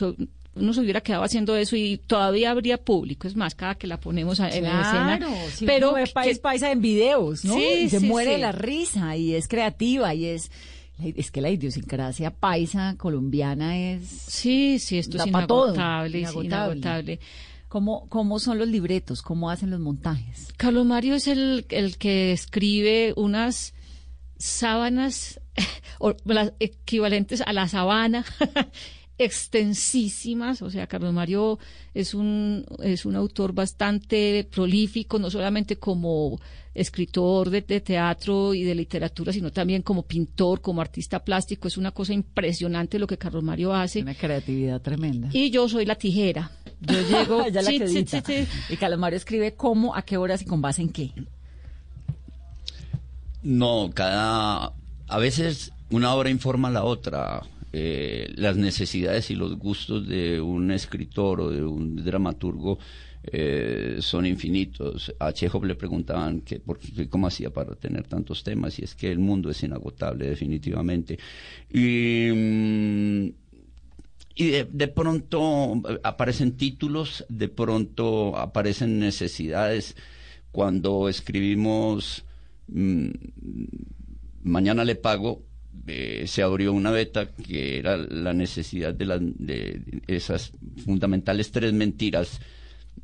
[0.55, 3.27] uno se hubiera quedado haciendo eso y todavía habría público.
[3.27, 4.47] Es más, cada que la ponemos en
[4.81, 5.17] escena.
[5.19, 7.55] Claro, si pero uno que- Paisa en videos, ¿no?
[7.55, 8.41] Sí, Y se sí, muere sí.
[8.41, 10.51] la risa y es creativa y es
[11.03, 16.21] es que la idiosincrasia paisa colombiana es Sí, sí, esto es inagotable.
[16.21, 17.19] inagotable.
[17.69, 19.23] ¿Cómo, ¿Cómo son los libretos?
[19.23, 20.53] ¿Cómo hacen los montajes?
[20.59, 23.73] Carlos Mario es el, el que escribe unas
[24.37, 25.41] sábanas
[25.99, 28.25] o las equivalentes a la sabana
[29.19, 31.59] extensísimas, o sea, Carlos Mario
[31.95, 36.41] es un, es un autor bastante prolífico, no solamente como
[36.75, 41.69] escritor de, de, teatro y de literatura, sino también como pintor, como artista plástico.
[41.69, 44.01] Es una cosa impresionante lo que Carlos Mario hace.
[44.01, 45.29] Una creatividad tremenda.
[45.33, 46.51] Y yo soy la tijera.
[46.81, 47.47] Yo llego...
[47.49, 50.63] ya la sí, sí, sí, y Carlos Mario escribe cómo, a qué horas y con
[50.63, 51.13] base en qué.
[53.43, 54.73] No, cada...
[55.13, 57.43] A veces una obra informa a la otra.
[57.71, 62.79] Eh, las necesidades y los gustos de un escritor o de un dramaturgo
[63.23, 65.15] eh, son infinitos.
[65.19, 66.63] A Chekhov le preguntaban que,
[67.11, 71.19] cómo hacía para tener tantos temas y es que el mundo es inagotable definitivamente.
[71.71, 73.29] Y, mm,
[74.71, 79.95] de, pronto aparecen títulos, de pronto aparecen necesidades.
[80.53, 82.25] Cuando escribimos
[82.69, 83.11] mmm,
[84.43, 85.43] Mañana le pago,
[85.87, 90.53] eh, se abrió una beta que era la necesidad de, la, de esas
[90.85, 92.41] fundamentales tres mentiras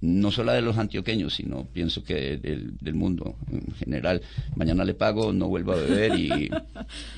[0.01, 4.23] no solo de los antioqueños, sino pienso que del, del, mundo en general.
[4.55, 6.51] Mañana le pago, no vuelvo a beber y,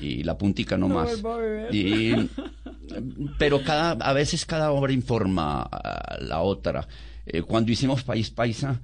[0.01, 1.21] y la puntica no, no más.
[1.71, 2.13] Y,
[3.37, 6.87] pero cada, a veces cada obra informa a la otra.
[7.25, 8.79] Eh, cuando hicimos País Paisa,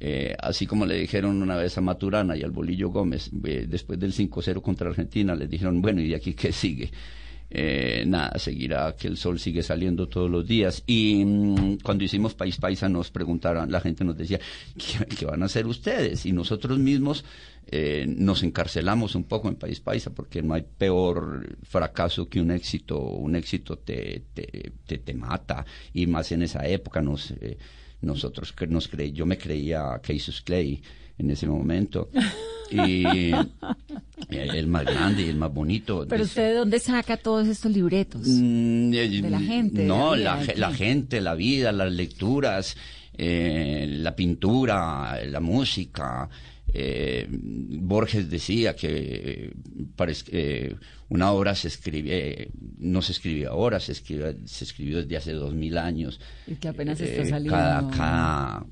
[0.00, 3.98] eh, así como le dijeron una vez a Maturana y al Bolillo Gómez, eh, después
[3.98, 6.90] del 5-0 contra Argentina, les dijeron, bueno, ¿y de aquí qué sigue?
[7.50, 10.82] Eh, nada, seguirá que el sol sigue saliendo todos los días.
[10.86, 14.38] Y mmm, cuando hicimos País Paisa nos preguntaron, la gente nos decía,
[14.76, 16.26] ¿qué, qué van a hacer ustedes?
[16.26, 17.24] Y nosotros mismos
[17.66, 22.50] eh, nos encarcelamos un poco en País Paisa porque no hay peor fracaso que un
[22.50, 23.00] éxito.
[23.00, 27.30] Un éxito te, te, te, te mata y más en esa época nos...
[27.30, 27.56] Eh,
[28.00, 30.82] nosotros que nos creí, yo me creía Casus Clay
[31.18, 32.10] en ese momento
[32.70, 33.04] y
[34.30, 36.06] el más grande y el más bonito.
[36.08, 38.22] Pero usted de dónde saca todos estos libretos?
[38.24, 39.84] Mm, de la gente.
[39.84, 42.76] No, de la, vida, la, la, gente, la vida, las lecturas,
[43.16, 46.28] eh, la pintura, la música.
[46.72, 49.52] Eh, Borges decía que
[50.30, 50.76] eh,
[51.08, 55.54] una obra se escribe, no se escribe ahora, se, escribe, se escribió desde hace dos
[55.54, 56.20] mil años.
[56.46, 57.56] Y que apenas está saliendo.
[57.56, 58.66] Cada, cada,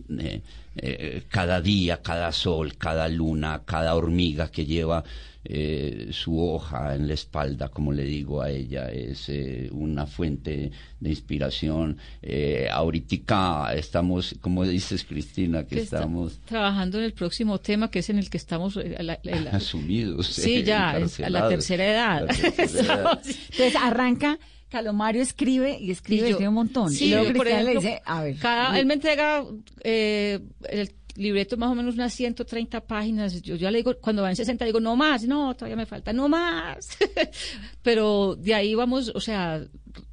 [0.76, 5.04] eh, cada día, cada sol, cada luna, cada hormiga que lleva
[5.48, 10.72] eh, su hoja en la espalda, como le digo a ella, es eh, una fuente
[10.98, 11.98] de inspiración.
[12.22, 18.00] Eh, ahorita estamos, como dices Cristina, que, que estamos trabajando en el próximo tema, que
[18.00, 20.26] es en el que estamos eh, la, la, asumidos.
[20.46, 22.26] Sí, ya, a la tercera edad.
[22.26, 23.22] La tercera edad.
[23.24, 24.38] Entonces arranca.
[24.68, 26.90] Calomario escribe y escribe, y yo, escribe un montón.
[26.90, 28.36] Sí, y luego por ejemplo, le dice, a ver.
[28.38, 29.44] Cada, él me entrega
[29.82, 33.40] eh, el libreto más o menos unas 130 páginas.
[33.42, 36.28] Yo ya le digo, cuando van 60, digo, no más, no, todavía me falta, no
[36.28, 36.98] más.
[37.82, 39.64] Pero de ahí vamos, o sea,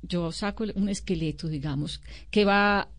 [0.02, 2.90] yo saco un esqueleto, digamos, que va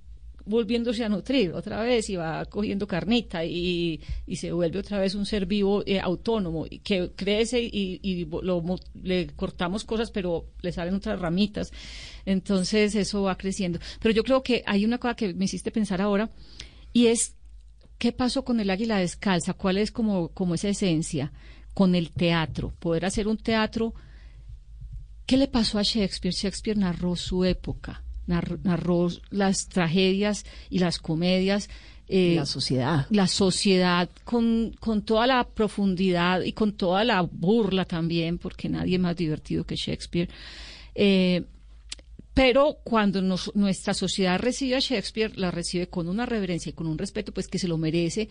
[0.46, 5.14] volviéndose a nutrir otra vez y va cogiendo carnita y, y se vuelve otra vez
[5.14, 8.62] un ser vivo eh, autónomo y que crece y, y lo,
[9.02, 11.72] le cortamos cosas pero le salen otras ramitas.
[12.26, 13.78] Entonces eso va creciendo.
[14.00, 16.30] Pero yo creo que hay una cosa que me hiciste pensar ahora
[16.92, 17.34] y es
[17.98, 21.32] qué pasó con el águila descalza cuál es como, como esa esencia
[21.72, 23.94] con el teatro poder hacer un teatro
[25.26, 26.34] ¿qué le pasó a Shakespeare?
[26.34, 31.68] Shakespeare narró su época narró las tragedias y las comedias.
[32.08, 33.06] Eh, la sociedad.
[33.10, 38.96] La sociedad con, con toda la profundidad y con toda la burla también, porque nadie
[38.96, 40.28] es más divertido que Shakespeare.
[40.94, 41.44] Eh,
[42.34, 46.88] pero cuando nos, nuestra sociedad recibe a Shakespeare, la recibe con una reverencia y con
[46.88, 48.28] un respeto, pues que se lo merece,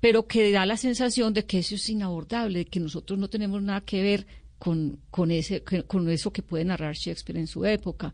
[0.00, 3.62] pero que da la sensación de que eso es inabordable, de que nosotros no tenemos
[3.62, 4.26] nada que ver
[4.58, 8.12] con, con, ese, con eso que puede narrar Shakespeare en su época.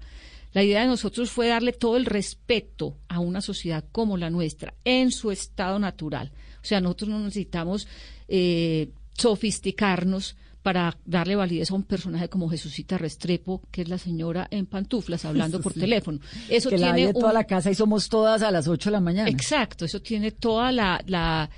[0.54, 4.72] La idea de nosotros fue darle todo el respeto a una sociedad como la nuestra,
[4.84, 6.32] en su estado natural.
[6.62, 7.86] O sea, nosotros no necesitamos
[8.28, 14.48] eh, sofisticarnos para darle validez a un personaje como Jesucita Restrepo, que es la señora
[14.50, 15.80] en pantuflas hablando por Sí.
[15.80, 16.20] teléfono.
[16.48, 18.92] Eso que la tiene de toda la casa y somos todas a las 8 de
[18.92, 19.28] la mañana.
[19.28, 21.50] Exacto, eso tiene toda la, la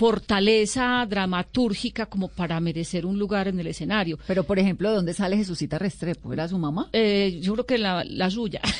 [0.00, 4.18] fortaleza dramatúrgica como para merecer un lugar en el escenario.
[4.26, 6.32] Pero, por ejemplo, ¿de dónde sale Jesucita Restrepo?
[6.32, 6.88] ¿Era su mamá?
[6.94, 8.62] Eh, yo creo que la, la suya.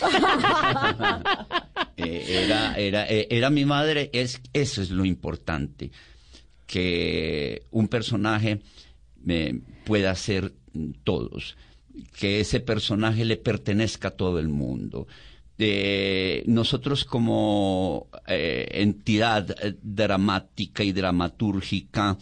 [1.96, 5.90] Eh, era, era, eh, era mi madre, es, eso es lo importante,
[6.66, 8.60] que un personaje
[9.28, 10.54] eh, pueda ser
[11.04, 11.58] todos,
[12.18, 15.08] que ese personaje le pertenezca a todo el mundo.
[15.62, 22.16] Eh, nosotros como eh, entidad dramática y dramatúrgica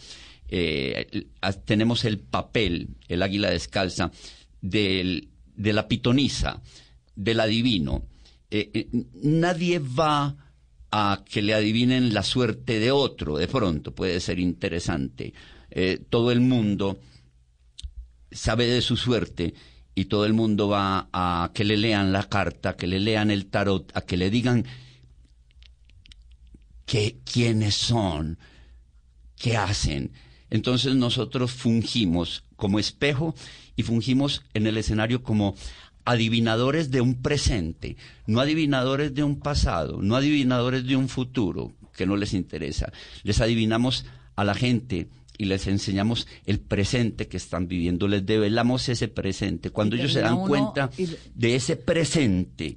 [0.49, 1.25] eh,
[1.63, 4.11] tenemos el papel, el águila descalza,
[4.59, 5.23] de
[5.55, 6.61] la pitonisa,
[7.15, 8.07] del adivino.
[9.23, 10.35] Nadie va
[10.91, 15.33] a que le adivinen la suerte de otro, de pronto puede ser interesante.
[16.09, 16.99] Todo el mundo
[18.31, 19.53] sabe de su suerte
[19.99, 23.47] y todo el mundo va a que le lean la carta, que le lean el
[23.47, 24.65] tarot, a que le digan
[26.85, 28.39] que, quiénes son,
[29.35, 30.13] qué hacen.
[30.49, 33.35] Entonces nosotros fungimos como espejo
[33.75, 35.55] y fungimos en el escenario como
[36.05, 42.05] adivinadores de un presente, no adivinadores de un pasado, no adivinadores de un futuro que
[42.05, 42.93] no les interesa.
[43.23, 44.05] Les adivinamos
[44.37, 49.69] a la gente y les enseñamos el presente que están viviendo, les develamos ese presente.
[49.69, 50.91] Cuando ellos se dan cuenta
[51.33, 52.75] de ese presente,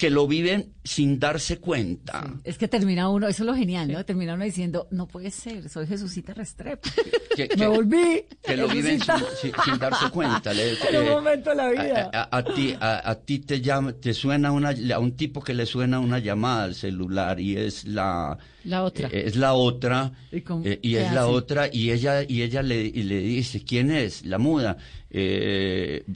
[0.00, 2.32] que lo viven sin darse cuenta.
[2.42, 4.02] Es que termina uno, eso es lo genial, ¿no?
[4.02, 6.88] Termina uno diciendo, no puede ser, soy Jesucita Restrepo.
[7.58, 8.24] Me volví.
[8.42, 10.52] Que lo viven sin, darse cuenta.
[10.52, 12.10] en un momento de la vida.
[12.14, 16.00] A, ti, a, ti te llama, te suena una, a un tipo que le suena
[16.00, 18.38] una llamada al celular y es la...
[18.64, 19.08] La otra.
[19.12, 20.12] Eh, es la otra.
[20.32, 24.24] ¿Y, eh, es la otra y ella, y ella le, le dice, ¿quién es?
[24.24, 24.78] La muda.
[25.10, 26.06] Eh,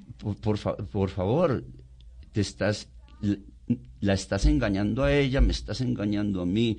[0.41, 1.63] por, por favor,
[2.33, 2.89] te estás
[4.05, 6.79] la estás engañando a ella, me estás engañando a mí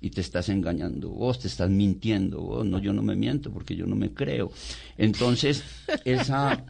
[0.00, 3.74] y te estás engañando vos, te estás mintiendo vos, no, yo no me miento porque
[3.74, 4.52] yo no me creo.
[4.98, 5.64] Entonces,
[6.04, 6.64] esa...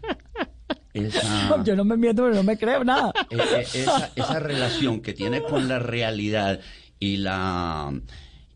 [0.94, 3.12] esa yo no me miento pero no me creo nada.
[3.30, 6.60] E, e, esa, esa relación que tiene con la realidad
[7.00, 7.92] y la...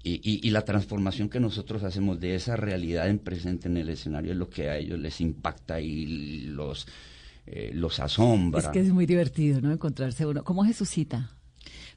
[0.03, 4.33] Y, y, la transformación que nosotros hacemos de esa realidad en presente en el escenario
[4.33, 6.87] es lo que a ellos les impacta y los,
[7.45, 8.61] eh, los asombra.
[8.61, 9.71] Es que es muy divertido, ¿no?
[9.71, 10.43] Encontrarse uno.
[10.43, 11.37] ¿Cómo Jesucita?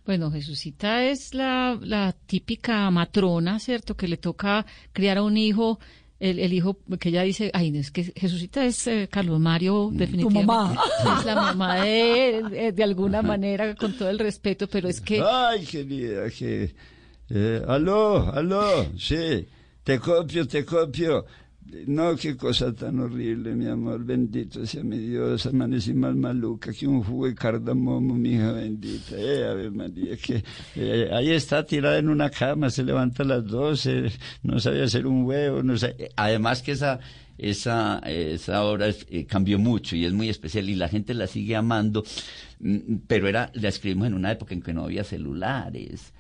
[0.06, 3.96] Bueno, Jesucita es la, la típica matrona, ¿cierto?
[3.96, 5.80] Que le toca criar a un hijo
[6.20, 10.46] el, hijo que ella dice, ay, es que Jesucita es eh, Carlos Mario, definitivamente.
[10.46, 10.82] mamá.
[11.20, 15.02] Es la mamá de él, eh, de alguna manera, con todo el respeto, pero es
[15.02, 15.22] que...
[15.22, 16.74] Ay, querida, que...
[17.68, 19.46] aló, aló, sí,
[19.84, 21.26] te copio, te copio.
[21.88, 26.88] No, qué cosa tan horrible, mi amor, bendito sea mi Dios, amanecí más maluca que
[26.88, 29.16] un jugo de cardamomo, mi hija bendita.
[29.18, 30.44] Eh, a ver, María, que
[30.76, 34.12] eh, ahí está tirada en una cama, se levanta a las doce,
[34.44, 36.12] no sabía hacer un huevo, no sé.
[36.16, 37.00] Además que esa,
[37.38, 41.56] esa, esa obra eh, cambió mucho y es muy especial y la gente la sigue
[41.56, 42.04] amando,
[42.60, 46.14] mm, pero era, la escribimos en una época en que no había celulares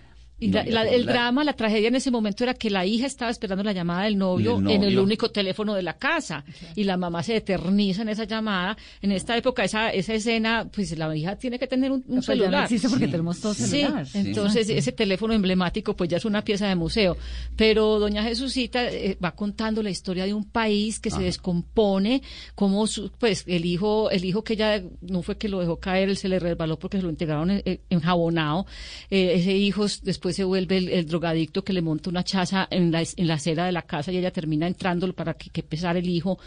[0.44, 3.72] y el drama, la tragedia en ese momento era que la hija estaba esperando la
[3.72, 6.44] llamada del novio, en el único teléfono de la casa
[6.76, 8.78] y la mamá se eterniza en esa llamada.
[9.02, 12.70] En esta época, esa, esa escena, pues la hija tiene que tener un, celular.
[12.70, 14.10] Ya porque tenemos todos celulares.
[14.10, 17.18] Sí, entonces ese teléfono emblemático pues ya es una pieza de museo.
[17.56, 22.22] Pero doña Jesucita eh, va contando la historia de un país que se descompone,
[22.56, 22.86] como
[23.20, 26.28] pues el hijo, el hijo que ella no fue que lo dejó caer, él se
[26.28, 28.66] le resbaló porque se lo integraron enjabonado.
[29.10, 33.04] Eh, ese hijo después se vuelve el, drogadicto que le monta una chaza en la,
[33.15, 36.10] en la acera de la casa y ella termina entrando para que, que pesar el
[36.10, 36.39] hijo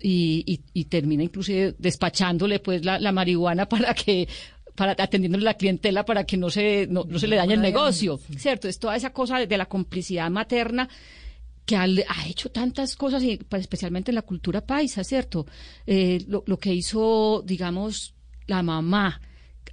[0.00, 4.28] y, y, termina inclusive despachándole pues la, marihuana para que
[4.74, 8.68] para atendiéndole la clientela para que no se no, se le dañe el negocio, ¿cierto?
[8.68, 10.88] Es toda esa cosa de, la complicidad materna
[11.64, 11.86] que ha,
[12.26, 15.46] hecho tantas cosas, y, pues, especialmente en la cultura paisa, ¿cierto?
[15.86, 18.14] Eh, lo, lo, que hizo, digamos,
[18.46, 19.18] la mamá,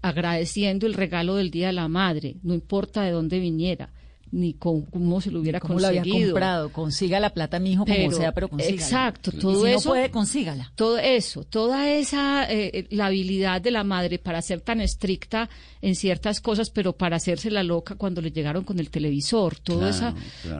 [0.02, 3.90] agradeciendo el regalo del Día de la Madre, no importa de dónde viniera
[4.32, 6.04] ni con, cómo se lo hubiera cómo conseguido.
[6.04, 6.72] lo había comprado.
[6.72, 8.82] Consiga la plata, mi hijo, como sea, pero consígala.
[8.82, 10.72] Exacto, todo y si no puede, consígala.
[10.76, 15.50] Todo eso, toda esa, eh, eh, la habilidad de la madre para ser tan estricta
[15.82, 19.58] en ciertas cosas, pero para hacerse la loca cuando le llegaron con el televisor.
[19.60, 20.14] Todo esa,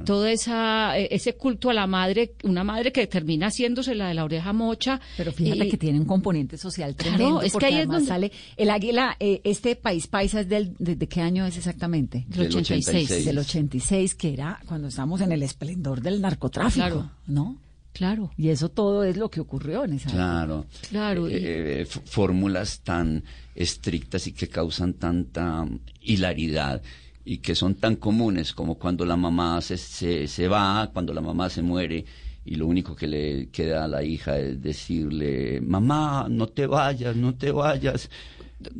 [0.06, 4.16] todo esa, eh, ese culto a la madre, una madre que termina haciéndose la de
[4.16, 5.00] la oreja mocha.
[5.16, 7.42] Pero fíjate que tiene un componente social tremendo.
[7.42, 11.22] es que ahí es donde sale el águila, este país paisa es del, de, qué
[11.22, 12.26] año es exactamente?
[12.28, 13.26] Del 86.
[13.26, 17.58] Del 86 que era cuando estábamos en el esplendor del narcotráfico, ¿no?
[17.94, 18.32] Claro.
[18.38, 20.66] Y eso todo es lo que ocurrió en esa Claro.
[20.90, 21.28] Claro.
[21.30, 25.68] Eh, fórmulas tan estrictas y que causan tanta
[26.02, 26.82] hilaridad
[27.26, 31.22] y que son tan comunes como cuando la mamá se, se, se va, cuando la
[31.22, 32.06] mamá se muere
[32.44, 37.16] y lo único que le queda a la hija es decirle, mamá, no te vayas,
[37.16, 38.10] no te vayas.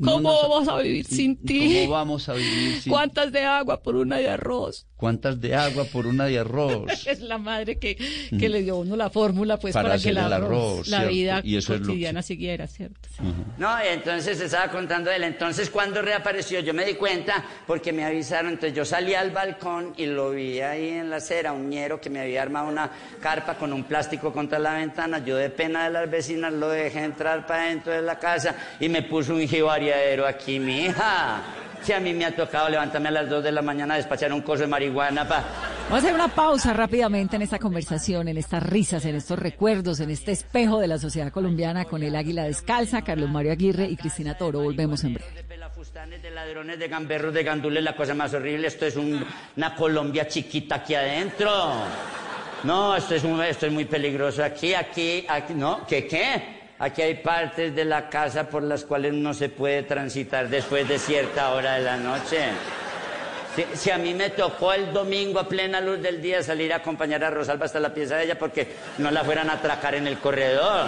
[0.04, 1.82] ¿Cómo vamos a vivir sin ti?
[1.84, 4.88] ¿Cómo vamos a vivir sin ¿Cuántas de agua por una de arroz?
[5.02, 6.86] ¿Cuántas de agua por una de arroz?
[7.08, 7.98] es la madre que,
[8.38, 10.88] que le dio a uno la fórmula pues Para para, que hacer el arroz, arroz,
[10.90, 11.14] la ¿cierto?
[11.14, 13.10] vida Y eso es lo que- cotidiana siguiera, ¿cierto?
[13.58, 15.24] No, y entonces estaba contando él.
[15.24, 18.52] Entonces, cuando reapareció, yo me di cuenta porque me avisaron.
[18.54, 22.10] Entonces, yo salí al balcón y lo vi ahí en la acera, un ñero que
[22.12, 25.18] me había armado una carpa con un plástico contra la ventana.
[25.26, 28.88] Yo, de pena de las vecinas, lo dejé entrar para dentro de la casa y
[28.88, 31.42] me puso un jibariadero aquí, mi hija.
[31.82, 34.32] Si a mí me ha tocado levantarme a las 2 de la mañana a despachar
[34.32, 35.44] un coso de marihuana para.
[35.90, 40.00] Vamos a hacer una pausa rápidamente en esta conversación, en estas risas, en estos recuerdos,
[40.00, 43.98] en este espejo de la sociedad colombiana con el Águila Descalza, Carlos Mario Aguirre y
[43.98, 44.62] Cristina Toro.
[44.62, 45.30] Volvemos en breve.
[46.22, 48.68] De ladrones, de gamberros, de gandules, la cosa más horrible.
[48.68, 49.26] Esto es un-
[49.58, 51.50] una Colombia chiquita aquí adentro.
[52.64, 54.44] No, esto es, un- esto es muy peligroso.
[54.44, 56.61] Aquí, aquí, aquí, no, ¿qué qué?
[56.82, 60.98] Aquí hay partes de la casa por las cuales no se puede transitar después de
[60.98, 62.40] cierta hora de la noche.
[63.76, 67.24] Si, a mí me tocó el domingo a plena luz del día salir a acompañar
[67.24, 68.68] a Rosalba hasta la pieza de ella porque
[68.98, 70.88] no la fueran a atracar en el corredor.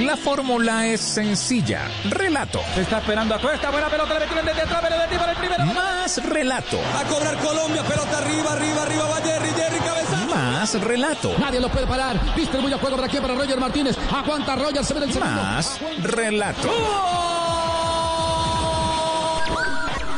[0.00, 1.88] La fórmula es sencilla.
[2.08, 2.60] Relato.
[2.74, 3.70] Se está esperando a Cuesta.
[3.70, 4.14] Buena pelota.
[4.14, 4.80] Le metieron desde atrás.
[4.80, 5.64] Para el primero.
[5.66, 6.80] Más relato.
[6.98, 7.82] A cobrar Colombia.
[7.82, 9.04] Pelota arriba, arriba, arriba.
[9.06, 10.26] Va Jerry, Jerry, cabeza.
[10.34, 11.34] Más relato.
[11.38, 12.34] Nadie lo puede parar.
[12.34, 13.96] Distribuye el juego para aquí para Roger Martínez.
[14.10, 14.82] Aguanta Roger.
[14.84, 15.42] Se ve el segundo.
[15.42, 17.41] Más relato.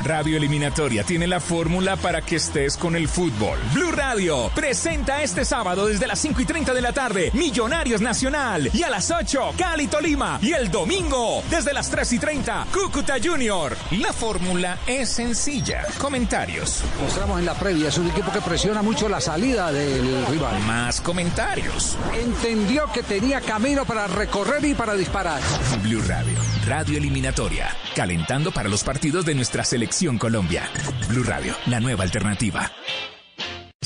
[0.05, 3.59] Radio Eliminatoria tiene la fórmula para que estés con el fútbol.
[3.73, 8.69] Blue Radio presenta este sábado desde las 5 y 30 de la tarde Millonarios Nacional
[8.75, 13.15] y a las 8 Cali Tolima y el domingo desde las 3 y 30 Cúcuta
[13.23, 13.75] Junior.
[13.93, 15.87] La fórmula es sencilla.
[15.99, 16.83] Comentarios.
[17.01, 20.61] Mostramos en la previa, es un equipo que presiona mucho la salida del rival.
[20.67, 21.97] Más comentarios.
[22.13, 25.41] Entendió que tenía camino para recorrer y para disparar.
[25.83, 30.69] Blue Radio, Radio Eliminatoria, calentando para los partidos de nuestra selección Colombia.
[31.09, 32.71] Blue Radio, la nueva alternativa.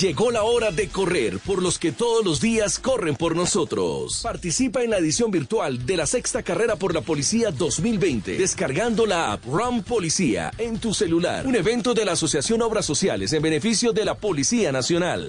[0.00, 4.20] Llegó la hora de correr por los que todos los días corren por nosotros.
[4.22, 9.32] Participa en la edición virtual de la sexta carrera por la policía 2020, descargando la
[9.32, 11.46] app Run Policía en tu celular.
[11.46, 15.28] Un evento de la Asociación Obras Sociales en beneficio de la Policía Nacional.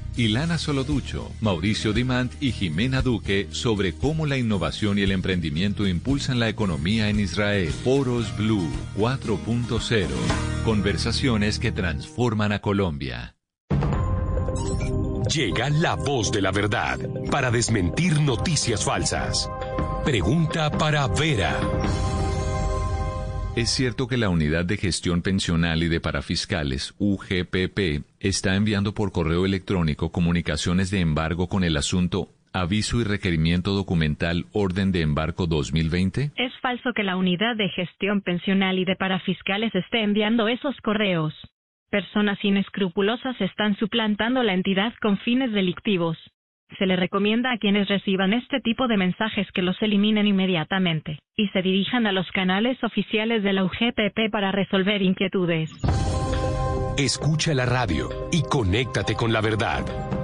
[0.17, 6.39] Ilana Soloducho, Mauricio Dimant y Jimena Duque sobre cómo la innovación y el emprendimiento impulsan
[6.39, 7.71] la economía en Israel.
[7.71, 10.07] Foros Blue 4.0.
[10.65, 13.35] Conversaciones que transforman a Colombia.
[15.33, 16.99] Llega la voz de la verdad
[17.31, 19.49] para desmentir noticias falsas.
[20.03, 21.57] Pregunta para Vera.
[23.53, 29.11] ¿Es cierto que la Unidad de Gestión Pensional y de Parafiscales, UGPP, está enviando por
[29.11, 35.47] correo electrónico comunicaciones de embargo con el asunto Aviso y Requerimiento Documental Orden de Embarco
[35.47, 36.31] 2020?
[36.37, 41.33] Es falso que la Unidad de Gestión Pensional y de Parafiscales esté enviando esos correos.
[41.89, 46.17] Personas inescrupulosas están suplantando la entidad con fines delictivos.
[46.77, 51.47] Se le recomienda a quienes reciban este tipo de mensajes que los eliminen inmediatamente y
[51.49, 55.69] se dirijan a los canales oficiales de la UGPP para resolver inquietudes.
[56.97, 59.83] Escucha la radio y conéctate con la verdad.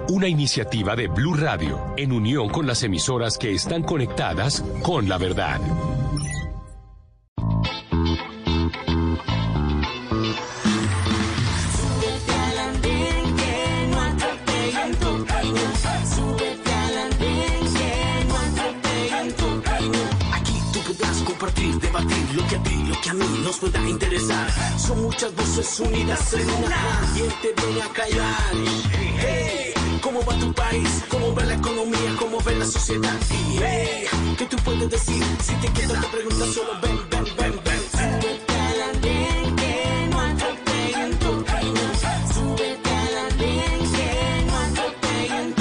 [0.09, 5.17] Una iniciativa de Blue Radio en unión con las emisoras que están conectadas con la
[5.17, 5.59] verdad.
[21.37, 24.47] Compartir, debatir lo que a ti, lo que a mí nos pueda interesar.
[24.79, 27.11] Son muchas voces unidas en una.
[27.13, 28.53] ¿Quién te viene a callar?
[29.19, 31.03] Hey, ¿cómo va tu país?
[31.09, 32.15] ¿Cómo va la economía?
[32.17, 33.13] ¿Cómo va la sociedad?
[33.29, 34.05] Y hey,
[34.37, 35.23] ¿qué tú puedes decir?
[35.43, 37.81] Si te quedas te preguntas solo ven, ven, ven, ven.
[37.91, 41.81] Súbete andén que no atropellen tu camino.
[42.33, 42.95] Súbete
[43.25, 45.55] andén que no atropellen.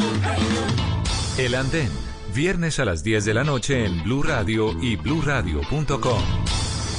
[1.37, 1.91] El Andén,
[2.37, 6.23] viernes a las 10 de la noche en Blue Radio y bluradio.com.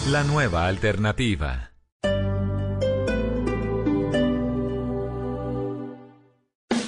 [0.10, 1.77] La nueva alternativa.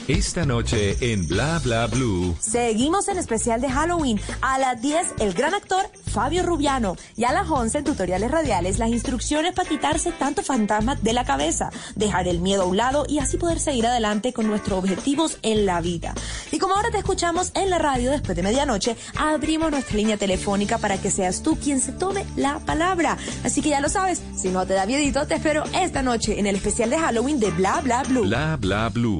[0.10, 2.36] Esta noche en Bla Bla Blue.
[2.40, 4.20] Seguimos en especial de Halloween.
[4.42, 6.98] A las 10, el gran actor Fabio Rubiano.
[7.16, 11.26] Y a las 11, en tutoriales radiales, las instrucciones para quitarse tanto fantasma de la
[11.26, 15.38] cabeza, dejar el miedo a un lado y así poder seguir adelante con nuestros objetivos
[15.44, 16.16] en la vida.
[16.52, 20.80] Y como ahora te escuchamos en la radio después de medianoche, abrimos nuestra línea telefónica
[20.80, 23.16] para que seas tú quien se tome la palabra.
[23.44, 26.48] Así que ya lo sabes, si no te da miedito, te espero esta noche en
[26.48, 28.24] el especial de Halloween de Bla Bla Blue.
[28.24, 29.20] Bla Bla Blue.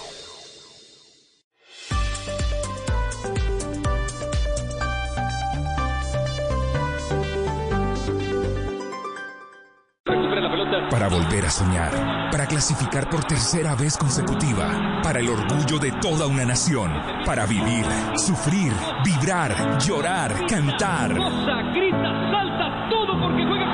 [11.11, 11.91] Volver a soñar,
[12.31, 16.91] para clasificar por tercera vez consecutiva, para el orgullo de toda una nación,
[17.25, 17.85] para vivir,
[18.15, 18.71] sufrir,
[19.03, 21.13] vibrar, llorar, cantar.
[21.13, 23.71] grita, salta, todo porque juega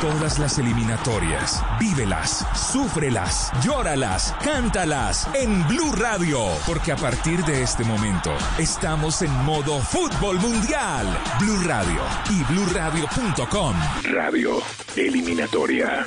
[0.00, 7.84] Todas las eliminatorias, vívelas, súfrelas, llóralas, cántalas en Blue Radio, porque a partir de este
[7.84, 11.06] momento estamos en modo fútbol mundial.
[11.38, 12.00] Blue Radio
[12.30, 13.74] y bluradio.com.
[14.04, 14.62] Radio
[14.96, 16.06] Eliminatoria.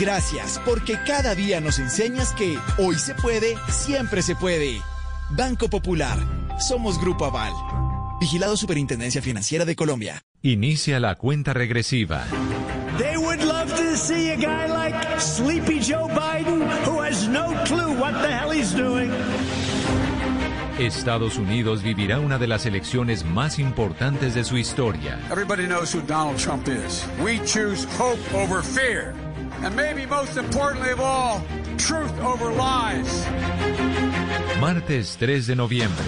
[0.00, 4.80] Gracias, porque cada día nos enseñas que hoy se puede, siempre se puede.
[5.30, 6.18] Banco Popular,
[6.58, 7.52] somos Grupo Aval.
[8.20, 10.22] Vigilado Superintendencia Financiera de Colombia.
[10.42, 12.24] Inicia la cuenta regresiva.
[12.98, 17.92] They would love to see a guy like Sleepy Joe Biden who has no clue
[17.98, 19.10] what the hell he's doing.
[20.78, 25.18] Estados Unidos vivirá una de las elecciones más importantes de su historia.
[25.30, 27.06] Everybody knows who Donald Trump is.
[27.22, 29.14] We choose hope over fear.
[29.62, 31.42] And maybe most importantly of all,
[31.78, 33.26] truth over lies.
[34.60, 36.06] Martes 3 de noviembre.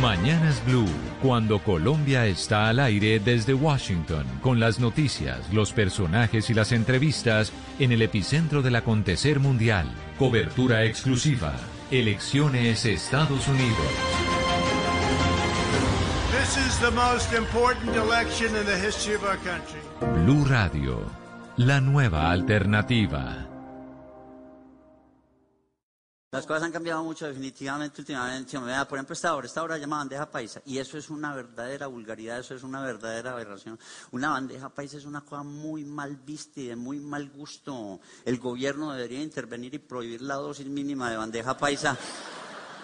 [0.00, 0.88] Mañanas Blue,
[1.22, 7.52] cuando Colombia está al aire desde Washington, con las noticias, los personajes y las entrevistas
[7.78, 9.86] en el epicentro del acontecer mundial.
[10.18, 11.54] Cobertura exclusiva.
[11.92, 13.86] Elecciones Estados Unidos.
[16.32, 19.78] This is the most important election in the history of our country.
[20.24, 21.06] Blue Radio,
[21.56, 23.48] la nueva alternativa.
[26.32, 28.58] Las cosas han cambiado mucho definitivamente últimamente.
[28.88, 30.62] Por ejemplo, esta hora, esta llama bandeja paisa.
[30.64, 33.78] Y eso es una verdadera vulgaridad, eso es una verdadera aberración.
[34.12, 38.00] Una bandeja paisa es una cosa muy mal vista y de muy mal gusto.
[38.24, 41.98] El gobierno debería intervenir y prohibir la dosis mínima de bandeja paisa.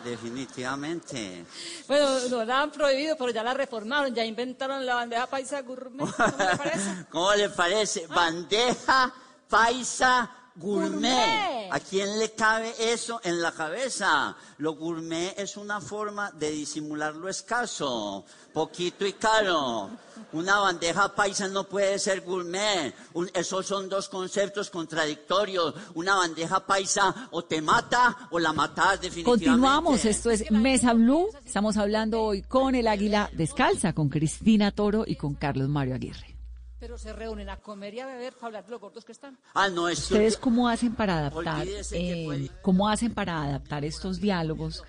[0.04, 1.44] Definitivamente.
[1.86, 6.06] Bueno, no la han prohibido, pero ya la reformaron, ya inventaron la bandeja paisa gourmet.
[6.10, 7.06] ¿Cómo le parece?
[7.10, 8.06] ¿Cómo le parece?
[8.06, 9.12] Bandeja
[9.48, 11.68] paisa gourmet.
[11.70, 14.34] ¿A quién le cabe eso en la cabeza?
[14.58, 19.90] Lo gourmet es una forma de disimular lo escaso, poquito y caro.
[20.32, 22.94] Una bandeja paisa no puede ser gourmet.
[23.14, 25.74] Un- esos son dos conceptos contradictorios.
[25.94, 29.44] Una bandeja paisa o te mata o la matas definitivamente.
[29.46, 31.28] Continuamos, esto es Mesa Blue.
[31.44, 36.37] Estamos hablando hoy con el Águila Descalza, con Cristina Toro y con Carlos Mario Aguirre.
[36.80, 39.36] Pero se reúnen a comer y a beber para hablar de lo gordos que están.
[39.54, 44.20] Ah, no, esto- ¿Ustedes cómo hacen para adaptar, eh, puede- cómo hacen para adaptar estos
[44.20, 44.84] diálogos?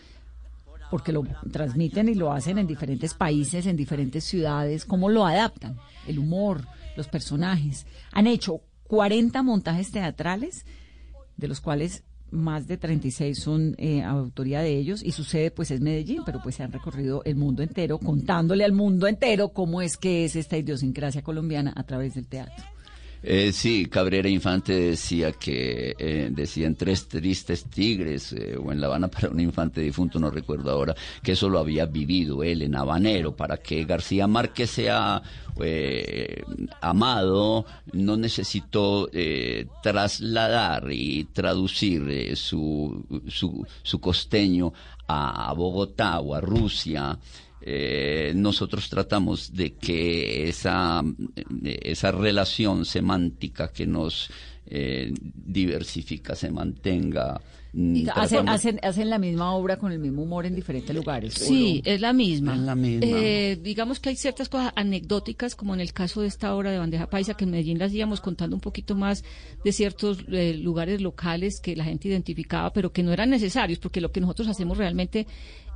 [0.92, 4.86] Porque lo transmiten y lo hacen en diferentes países, en diferentes ciudades.
[4.86, 5.80] ¿Cómo lo adaptan?
[6.08, 6.66] El humor,
[6.96, 7.86] los personajes.
[8.12, 10.66] Han hecho 40 montajes teatrales,
[11.38, 15.72] de los cuales más de 36 son eh, autoría de ellos y su sede pues
[15.72, 19.82] es Medellín, pero pues se han recorrido el mundo entero contándole al mundo entero cómo
[19.82, 22.64] es que es esta idiosincrasia colombiana a través del teatro.
[23.22, 28.88] Eh, sí, Cabrera Infante decía que eh, decían tres tristes tigres eh, o en La
[28.88, 32.76] Habana para un infante difunto, no recuerdo ahora, que eso lo había vivido él en
[32.76, 35.22] Habanero, para que García Márquez sea
[35.62, 36.44] eh,
[36.80, 39.10] amado, no necesitó
[39.84, 44.72] trasladar y traducir su, su, su costeño
[45.08, 47.18] a Bogotá o a Rusia.
[47.62, 51.04] Eh, nosotros tratamos de que esa,
[51.64, 54.30] eh, esa relación semántica que nos
[54.72, 57.42] eh, diversifica se mantenga.
[57.74, 61.42] mm, hacen, hacen, hacen la misma obra con el mismo humor en diferentes lugares.
[61.42, 61.92] ¿o Sí, no?
[61.92, 62.54] es la misma.
[62.54, 63.08] Es la misma.
[63.08, 66.78] Eh, digamos que hay ciertas cosas anecdóticas, como en el caso de esta obra de
[66.78, 69.24] bandeja paisa, que en Medellín las íbamos contando un poquito más
[69.64, 74.02] de ciertos eh, lugares locales que la gente identificaba, pero que no eran necesarios, porque
[74.02, 75.26] lo que nosotros hacemos realmente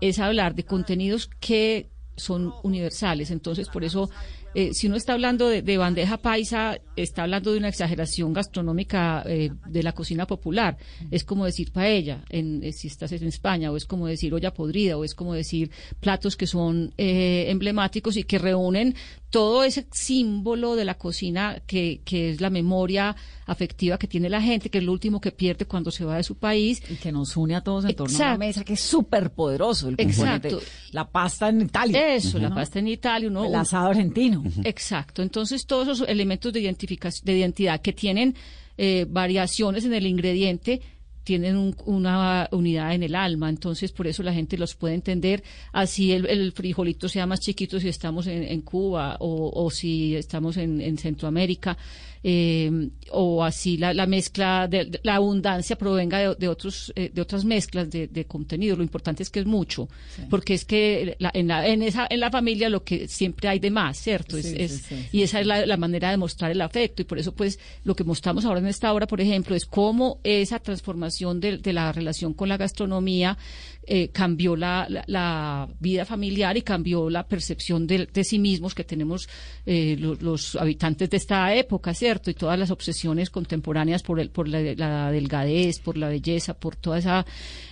[0.09, 3.31] es hablar de contenidos que son universales.
[3.31, 4.09] Entonces, por eso,
[4.55, 9.23] eh, si uno está hablando de, de bandeja paisa, está hablando de una exageración gastronómica
[9.25, 10.77] eh, de la cocina popular.
[11.11, 14.53] Es como decir paella en, eh, si estás en España, o es como decir olla
[14.53, 18.95] podrida, o es como decir platos que son eh, emblemáticos y que reúnen
[19.29, 23.15] todo ese símbolo de la cocina que, que es la memoria
[23.47, 26.23] afectiva que tiene la gente, que es lo último que pierde cuando se va de
[26.23, 26.83] su país.
[26.87, 28.39] Y que nos une a todos en torno a Exacto.
[28.39, 29.89] mesa que es súper poderoso.
[29.89, 30.49] El componente.
[30.49, 30.71] Exacto.
[30.91, 32.13] La pasta en Italia.
[32.13, 34.42] Eso, la pasta en Italia, uno, El asado argentino.
[34.63, 35.21] Exacto.
[35.21, 38.35] Entonces, todos esos elementos de, identificación, de identidad que tienen
[38.77, 40.81] eh, variaciones en el ingrediente
[41.23, 45.41] tienen un- una unidad en el alma, entonces por eso la gente los puede entender,
[45.71, 50.57] así el, el frijolito sea más chiquito si estamos en, en Cuba o, si estamos
[50.57, 51.77] en Centroamérica,
[52.24, 57.11] eh, o así la, la mezcla, de, de- la abundancia provenga de, de otros, eh,
[57.13, 59.89] de otras mezclas de, de contenido, lo importante es que es mucho,
[60.30, 63.59] porque es que la- en, la, en, esa, en la familia lo que siempre hay
[63.59, 64.38] de más, ¿cierto?
[64.38, 67.01] Es- Sí, es- sí, sí, y esa es la, la manera de mostrar el afecto.
[67.01, 70.19] Y por eso pues lo que mostramos ahora en esta obra, por ejemplo, es cómo
[70.24, 73.38] esa transformación de, de la relación con la gastronomía
[73.86, 78.73] eh, cambió la, la- la vida familiar y cambió la percepción de, de sí mismos
[78.73, 79.27] que tenemos
[79.65, 82.29] eh, lo- los, habitantes de esta época, ¿cierto?
[82.31, 86.75] Y todas las obsesiones contemporáneas por, el, por la, la delgadez, por la belleza, por
[86.75, 87.25] toda esa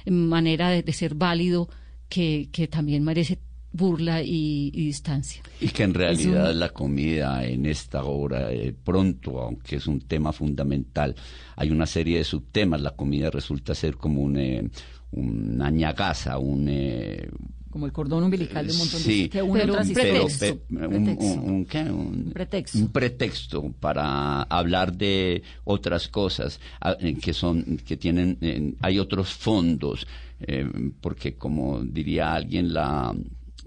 [0.06, 1.70] eh, manera de, de ser válido
[2.10, 3.40] que, que también merece
[3.74, 5.42] burla y- y distancia.
[5.62, 10.02] Y que en realidad un- la comida en esta obra, eh, pronto, aunque es un
[10.02, 11.16] tema fundamental,
[11.56, 12.82] hay una serie de subtemas.
[12.82, 14.70] La comida resulta ser como un, eh,
[15.12, 16.68] una ñagaza, un...
[16.70, 17.30] eh,
[17.70, 20.38] Como el cordón umbilical de un montón sí, de que une pero- otras pero- historias.
[20.70, 21.26] pe- un, Pretexto.
[21.42, 21.80] un- un qué?
[21.84, 22.78] Un- pretexto.
[22.80, 26.60] un pretexto para hablar de otras cosas
[27.00, 30.06] eh, que son que tienen eh, hay otros fondos
[30.42, 30.70] eh,
[31.02, 33.14] porque como diría alguien la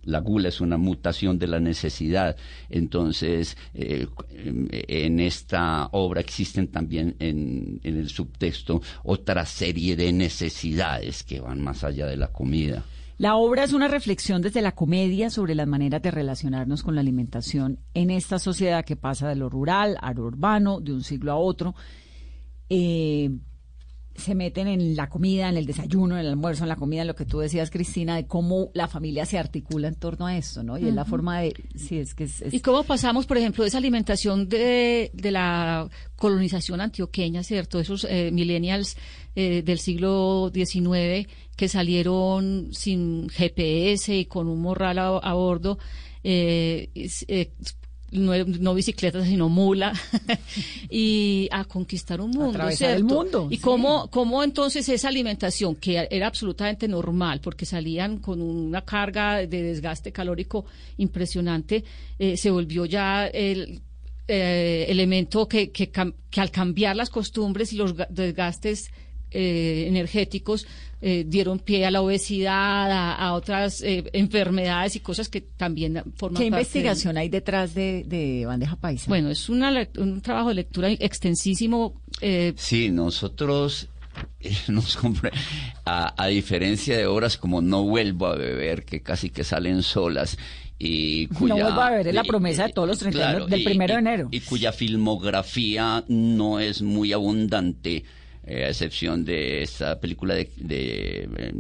[0.06, 2.36] la gula es una mutación de la necesidad.
[2.70, 11.40] Entonces, eh, en esta obra existen también en, el subtexto otra serie de necesidades que
[11.40, 12.84] van más allá de la comida.
[13.16, 17.00] La obra es una reflexión desde la comedia sobre las maneras de relacionarnos con la
[17.00, 21.30] alimentación en esta sociedad que pasa de lo rural a lo urbano, de un siglo
[21.30, 21.74] a otro.
[22.68, 23.30] Eh,
[24.16, 27.08] se meten en la comida, en el desayuno, en el almuerzo, en la comida, en
[27.08, 30.62] lo que tú decías, Cristina, de cómo la familia se articula en torno a esto,
[30.62, 30.78] ¿no?
[30.78, 31.52] Y es la forma de...
[31.74, 35.30] Sí, es que es, es- ¿Y cómo pasamos, por ejemplo, de esa alimentación de, de
[35.32, 37.80] la colonización antioqueña, ¿cierto?
[37.80, 38.96] Esos eh, millennials
[39.34, 45.78] eh, del siglo XIX que salieron sin GPS y con un morral a, a bordo,
[46.22, 47.50] eh, eh,
[48.14, 49.92] no, no bicicleta, sino mula,
[50.90, 53.62] y a conquistar un mundo, Atravesar el mundo, Y sí.
[53.62, 59.62] cómo, cómo entonces esa alimentación, que era absolutamente normal, porque salían con una carga de
[59.62, 60.64] desgaste calórico
[60.96, 61.84] impresionante,
[62.18, 63.82] eh, se volvió ya el
[64.28, 68.90] eh, elemento que, que, que al cambiar las costumbres y los ga- desgastes
[69.34, 70.66] eh, energéticos
[71.02, 76.02] eh, dieron pie a la obesidad, a, a otras eh, enfermedades y cosas que también
[76.16, 79.04] forman ¿Qué parte investigación hay detrás de, de Bandeja Paisa?
[79.08, 82.00] Bueno, es una, un trabajo de lectura extensísimo.
[82.22, 83.88] eh, Sí, nosotros
[84.40, 85.32] eh, nos compre-
[85.84, 90.38] a, a diferencia de obras como No vuelvo a beber, que casi que salen solas
[90.78, 93.60] y cuya, no vuelvo a ver, es la promesa de todos los 31 claro, del
[93.60, 94.28] y- primero de y- enero.
[94.32, 98.04] y cuya filmografía no es muy abundante.
[98.46, 101.52] Eh, a excepción de esta película de, de, eh,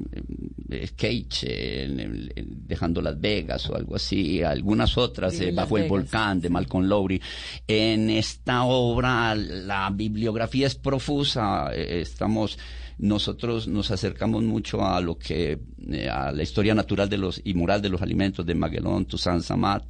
[0.56, 5.76] de Cage, en el- en Dejando Las Vegas o algo así, algunas otras, eh, Bajo
[5.76, 7.20] el Vegas, Volcán de Malcolm Lowry.
[7.66, 12.58] En esta obra la bibliografía es profusa, estamos
[12.96, 15.58] nosotros nos acercamos mucho a lo que
[15.90, 19.42] eh, a la historia natural de los y moral de los alimentos de Magellan, Toussaint
[19.42, 19.82] Samat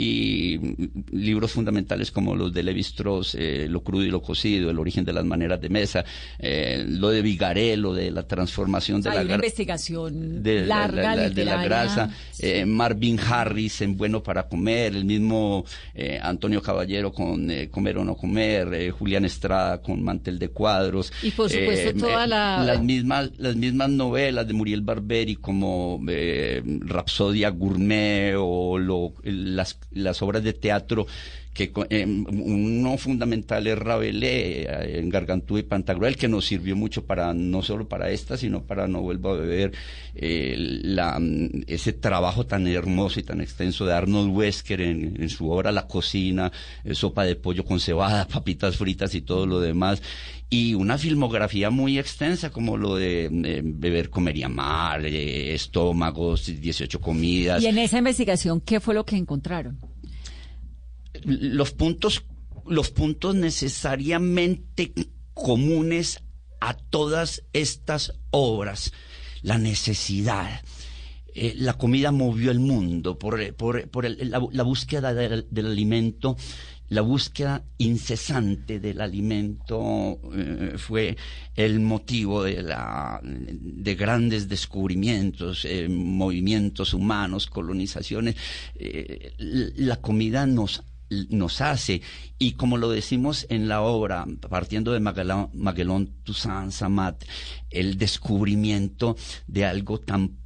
[0.00, 0.60] y
[1.10, 5.04] libros fundamentales como los de Levi Strauss, eh, Lo crudo y lo cocido, El origen
[5.04, 6.04] de las maneras de mesa,
[6.38, 10.78] eh, lo de Vigaré, lo de la transformación de Hay la una investigación de la,
[10.86, 15.64] larga, la- la- de la grasa, eh, Marvin Harris en Bueno para Comer, el mismo
[15.94, 20.50] eh, Antonio Caballero con eh, Comer o No Comer, eh, Julián Estrada con Mantel de
[20.50, 21.12] Cuadros.
[21.22, 25.98] Y por supuesto toda la- Las mismas, las mismas novelas de Muriel Barberi como
[26.80, 31.06] Rapsodia Gourmet o lo- las, las obras de teatro
[31.58, 37.04] que eh, uno fundamental es Rabelais eh, en Gargantúa y Pantagruel que nos sirvió mucho
[37.04, 39.72] para no solo para esta sino para no vuelvo a beber
[40.14, 41.20] eh, la,
[41.66, 46.52] ese trabajo tan hermoso y tan extenso de Arnold Wesker en, su obra La cocina
[46.92, 50.00] sopa de pollo con cebada papitas fritas y todo lo demás
[50.50, 53.28] y una filmografía muy extensa como lo de
[53.64, 59.16] beber comer y amar estómagos 18 comidas Y en esa investigación, ¿qué fue lo que
[59.16, 59.76] encontraron?
[61.24, 62.24] Los puntos,
[62.66, 64.92] los puntos necesariamente
[65.34, 66.20] comunes
[66.60, 68.92] a todas estas obras,
[69.42, 70.60] la necesidad.
[71.34, 76.36] Eh, la comida movió el mundo por, por- por la, búsqueda del, alimento,
[76.88, 81.16] la búsqueda incesante del alimento eh, fue
[81.54, 88.34] el motivo de, la, de grandes descubrimientos, eh, movimientos humanos, colonizaciones.
[89.38, 92.02] La comida nos nos hace
[92.38, 97.24] y como lo decimos en la obra partiendo de Magellan, Magellan Toussaint Samat
[97.70, 100.36] el descubrimiento de algo tan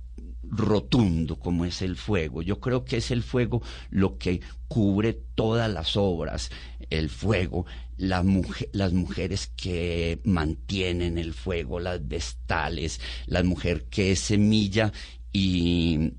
[0.52, 2.42] rotundo como es el fuego.
[2.42, 6.50] Yo creo que es el fuego lo que cubre todas las obras,
[6.90, 7.64] el fuego,
[7.96, 14.92] las mujeres que mantienen el fuego, las vestales, la mujer que es semilla
[15.32, 16.12] y,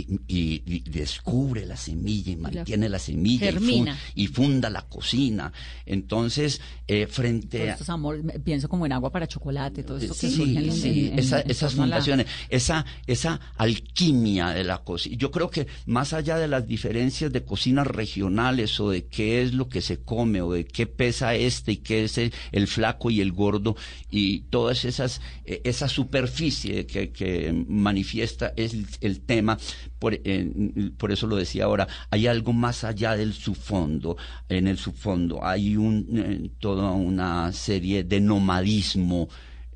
[0.00, 3.98] y- y- y descubre la semilla y mantiene la semilla y, fun- germina.
[4.14, 5.52] y funda la cocina.
[5.86, 7.76] Entonces, eh, frente a...
[8.22, 11.18] me- pienso como en agua para chocolate, todo esto que Sí, en- sí, en- en-
[11.18, 15.16] esa- en esas la- fundaciones, esa, esa alquimia de la cocina.
[15.18, 19.54] Yo creo que más allá de las diferencias de cocinas regionales o de qué es
[19.54, 23.10] lo que se come o de qué pesa este y qué es el, el flaco
[23.10, 23.76] y el gordo
[24.10, 29.58] y todas esas, eh, esa superficie que, que manifiesta es el, el tema,
[29.98, 30.50] por, eh,
[30.96, 34.16] por eso lo decía ahora, hay algo más allá del subfondo.
[34.48, 39.28] En el subfondo hay un, eh, toda una serie de nomadismo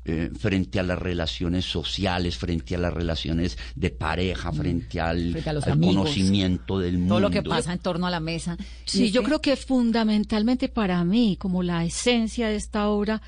[0.03, 5.31] eh, frente a las relaciones sociales, frente a las relaciones de pareja, frente al, Mm.
[5.33, 5.95] Frente a los al amigos.
[5.95, 7.13] conocimiento del mundo.
[7.15, 8.57] Todo lo que pasa en torno a la mesa.
[8.85, 13.21] Sí, yo creo que fundamentalmente para mí, como la esencia de esta obra,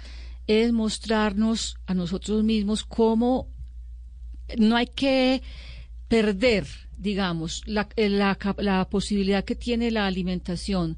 [0.47, 3.47] es mostrarnos a nosotros mismos cómo
[4.57, 5.41] no hay que
[6.13, 10.95] perder, digamos, la, eh, la posibilidad que tiene la alimentación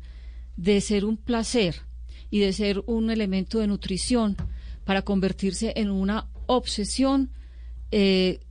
[0.58, 1.84] de ser un placer
[2.30, 4.36] y de ser un elemento de nutrición
[4.84, 7.30] para convertirse en una obsesión
[7.92, 8.42] eh,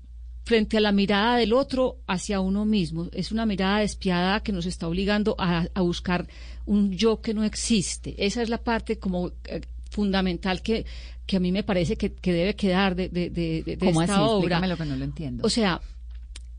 [0.44, 3.10] frente a la mirada del otro hacia uno mismo.
[3.12, 6.26] Es una mirada despiadada que nos está obligando a, a buscar
[6.64, 8.14] un yo que no existe.
[8.16, 9.60] Esa es la parte como eh,
[9.90, 10.86] fundamental que,
[11.26, 14.14] que a mí me parece que, que debe quedar de, de, de, de ¿Cómo esta
[14.14, 14.22] así?
[14.24, 14.56] obra.
[14.56, 15.46] Explícame lo que no lo entiendo.
[15.46, 15.82] O sea,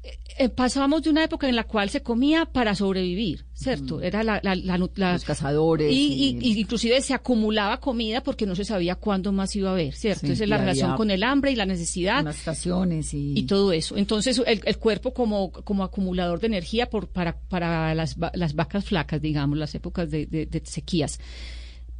[0.07, 4.01] eh, eh, pasábamos de una época en la cual se comía para sobrevivir, ¿cierto?
[4.01, 8.21] Era la, la- la- la- Los cazadores Y, y- y- y inclusive se acumulaba comida
[8.21, 10.27] porque no se sabía cuándo más iba a haber, ¿cierto?
[10.27, 13.33] Sí, Esa es la relación con el hambre y la necesidad unas estaciones y...
[13.37, 13.97] y todo eso.
[13.97, 18.85] Entonces, el, el cuerpo como, como acumulador de energía por, para, para las, las vacas
[18.85, 21.19] flacas, digamos, las épocas de, de- de sequías.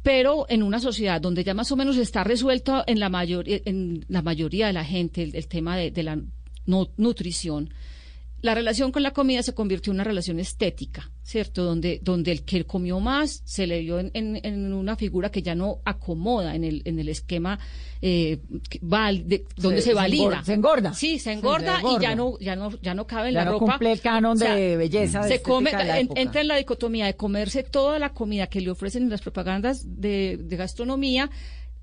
[0.02, 4.04] Pero en una sociedad donde ya más o menos está resuelto en la, mayor, en
[4.08, 6.20] la mayoría de la gente el, el tema de, de la
[6.64, 7.70] no- nutrición,
[8.46, 11.62] la relación con la comida se convirtió en una relación estética, ¿cierto?
[11.64, 15.42] Donde, donde el que comió más se le vio en, en- en una figura que
[15.42, 17.58] ya no acomoda en el, en el esquema
[18.00, 18.38] eh,
[18.70, 20.22] que val- de- donde se, se valida.
[20.22, 20.94] engorda- se engorda.
[20.94, 23.44] Sí, se Se engorda y ya no, ya no, ya no cabe en Ya la
[23.46, 23.72] no ropa.
[23.72, 27.06] cumple el canon de belleza, Se come, estética de la en- entra en la dicotomía
[27.06, 31.28] de comerse toda la comida que le ofrecen en las propagandas de, de gastronomía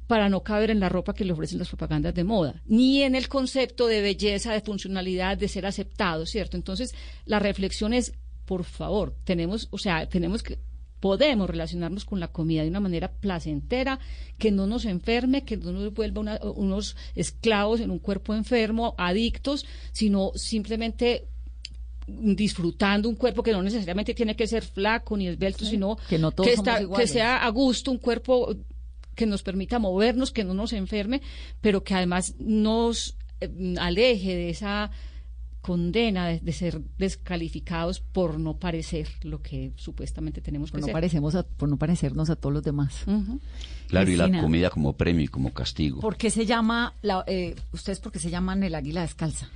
[0.08, 3.16] para no caber en la ropa que le ofrecen las propagandas de moda, ni en
[3.16, 6.58] el concepto de belleza, de funcionalidad, de ser aceptado, ¿cierto?
[6.58, 6.94] Entonces,
[7.26, 8.14] la reflexión es,
[8.46, 10.60] por favor, tenemos, o sea, tenemos que
[11.00, 14.00] podemos relacionarnos con la comida de una manera placentera,
[14.38, 18.96] que no nos enferme, que no nos vuelva una- unos esclavos en un cuerpo enfermo,
[18.98, 21.28] adictos, sino simplemente
[22.08, 26.32] disfrutando un cuerpo que no necesariamente tiene que ser flaco ni esbelto, sino que no
[26.32, 28.56] todos está- que sea a gusto, un cuerpo
[29.16, 31.22] que nos permita movernos, que no nos enferme,
[31.62, 34.92] pero que además nos eh, aleje de esa
[35.62, 40.86] condena de, de ser descalificados por no parecer lo que supuestamente tenemos Por que no,
[40.88, 40.94] ser.
[40.94, 43.04] parecemos a- por no parecernos a todos los demás.
[43.88, 46.02] Claro, y la comida como premio y como castigo.
[46.02, 49.50] ¿Por qué se llama, la, eh, ustedes por qué se llaman el águila descalza?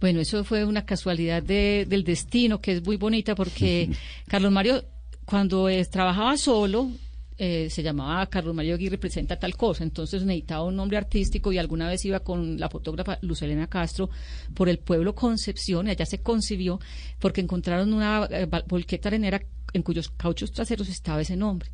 [0.00, 3.90] Bueno, eso fue una casualidad de- del destino que es muy bonita porque
[4.26, 4.82] Carlos Mario,
[5.24, 6.90] cuando eh, trabajaba solo,
[7.36, 11.58] eh, se llamaba Carlos Mario Aguirre presenta tal cosa, entonces necesitaba un nombre artístico y
[11.58, 14.08] alguna vez iba con la fotógrafa Lucelena Castro
[14.54, 16.78] por el pueblo Concepción y allá se concibió
[17.18, 21.70] porque encontraron una eh, volqueta arenera en cuyos cauchos traseros estaba ese nombre.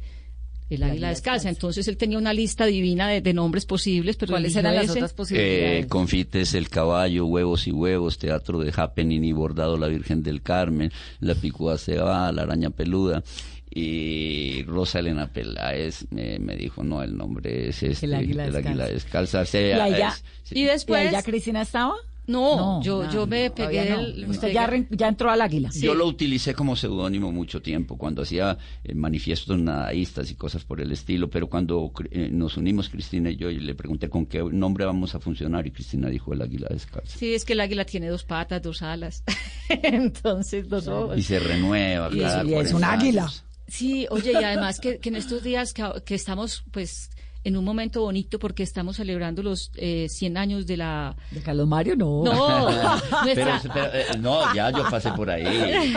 [0.70, 1.48] El águila descalza.
[1.48, 4.92] Entonces él tenía una lista divina de, de nombres posibles, pero ¿Cuáles eran las ese.
[4.92, 5.84] otras posibilidades?
[5.84, 10.42] Eh, confites El Caballo, Huevos y Huevos, Teatro de Happening y Bordado La Virgen del
[10.42, 13.24] Carmen, La Picúa se va, La Araña Peluda.
[13.72, 19.40] Y Rosa Elena Peláez me, me dijo, no, el nombre es este, El Águila Descalza.
[19.40, 19.58] Descalza.
[19.58, 20.58] ¿Y allá, es- sí.
[20.58, 21.94] Y después- ¿Y allá Cristina estaba?
[22.26, 23.98] No, yo, yo me pegué no.
[24.00, 25.70] el- Usted ya, pegué- re- ya entró al águila.
[25.74, 30.80] Yo lo utilicé como seudónimo mucho tiempo, cuando hacía eh, manifiestos nadaístas y cosas por
[30.80, 34.44] el estilo, pero cuando eh, nos unimos Cristina y yo y le pregunté con qué
[34.44, 37.18] nombre vamos a funcionar y Cristina dijo el águila descalza.
[37.18, 39.24] Sí, es que el águila tiene dos patas, dos alas.
[39.82, 41.18] Entonces, dos ojos.
[41.18, 43.22] Y se renueva Y cada y es 40 un águila.
[43.22, 43.44] años.
[43.70, 47.10] Sí, oye, y además que, que en estos días que, que estamos, pues,
[47.42, 51.16] en un momento bonito porque estamos celebrando los eh, 100 años de la...
[51.30, 51.96] ¿De Carlos Mario?
[51.96, 52.22] No.
[52.24, 52.68] No,
[53.24, 55.44] pero, nuestra, pero, eh, no, ya yo pasé por ahí.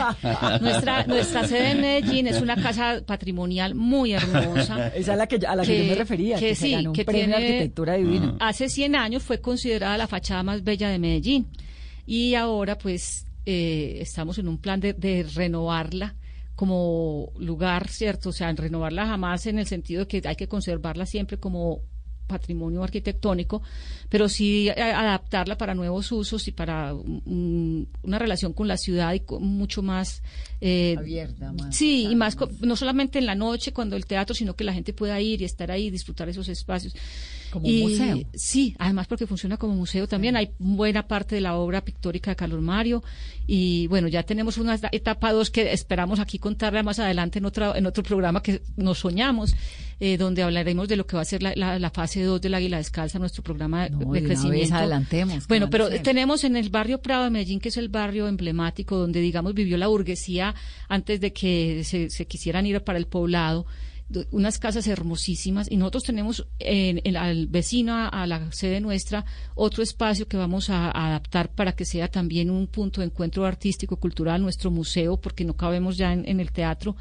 [0.62, 4.88] nuestra, nuestra sede en Medellín es una casa patrimonial muy hermosa.
[4.88, 6.96] Esa es la que a la que yo me refería, que se sí, ganó un
[6.96, 8.36] que premio de tiene- arquitectura divino.
[8.40, 11.46] Hace 100 años fue considerada la fachada más bella de Medellín
[12.06, 16.14] y ahora pues eh, estamos en un plan de, de renovarla
[16.54, 18.28] como lugar, ¿cierto?
[18.28, 21.80] O sea, en renovarla jamás en el sentido de que hay que conservarla siempre como
[22.26, 23.60] patrimonio arquitectónico,
[24.08, 29.12] pero sí a- adaptarla para nuevos usos y para mm, una relación con la ciudad
[29.12, 30.22] y con mucho más
[30.60, 31.76] eh, Abierta, más.
[31.76, 34.72] Sí, y más co- no solamente en la noche cuando el teatro, sino que la
[34.72, 36.94] gente pueda ir y estar ahí, disfrutar esos espacios.
[37.54, 38.20] Como Y- museo.
[38.34, 40.34] Sí, además porque funciona como museo también.
[40.36, 43.04] Hay buena parte de la obra pictórica de Carlos Mario
[43.46, 47.76] y bueno, ya tenemos una etapa dos que esperamos aquí contarla más adelante en otro,
[47.76, 49.54] en otro programa que nos soñamos,
[50.00, 52.54] eh, donde hablaremos de lo que va a ser la, la- la fase 2 del
[52.54, 54.74] Águila Descalza, nuestro programa de, No, de de una vez crecimiento.
[54.74, 58.26] adelantemos, ¿qué Bueno, pero tenemos en el barrio Prado de Medellín, que es el barrio
[58.26, 60.56] emblemático donde, digamos, vivió la burguesía
[60.88, 63.66] antes de que se, se quisieran ir para el poblado, do-
[64.30, 69.24] unas casas hermosísimas y nosotros tenemos en, en- al vecino a, a la sede nuestra
[69.54, 73.44] otro espacio que vamos a, a adaptar para que sea también un punto de encuentro
[73.46, 76.96] artístico cultural nuestro museo porque no cabemos ya en, en el teatro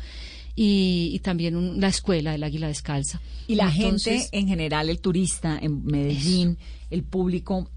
[0.55, 3.19] y, y también un- la escuela del Águila Descalza.
[3.47, 6.57] Y la Entonces, gente en general, el turista en Medellín,
[6.89, 7.69] el público,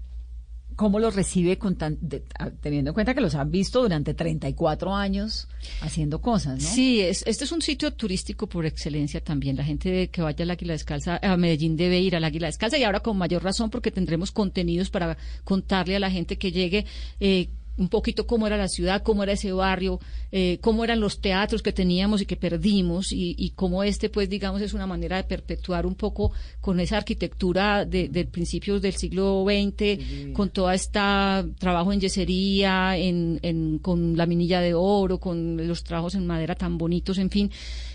[0.77, 2.23] ¿cómo los recibe con tan- de-
[2.61, 5.49] teniendo en cuenta que los han visto durante 34 años
[5.81, 6.69] haciendo cosas, ¿no?
[6.69, 9.57] Sí, es, este es un sitio turístico por excelencia también.
[9.57, 12.83] La gente que vaya al Águila Descalza, a Medellín debe ir al Águila Descalza y
[12.83, 16.85] ahora con mayor razón porque tendremos contenidos para contarle a la gente que llegue
[17.19, 19.99] eh, un poquito cómo era la ciudad, cómo era ese barrio,
[20.31, 24.29] eh, cómo eran los teatros que teníamos y que perdimos y, y cómo este, pues,
[24.29, 28.93] digamos, es una manera de perpetuar un poco con esa arquitectura de, de principios del
[28.95, 35.19] siglo XX, con toda esta trabajo en yesería, en, en- con la minilla de oro,
[35.19, 37.51] con los trabajos en madera tan bonitos, en fin,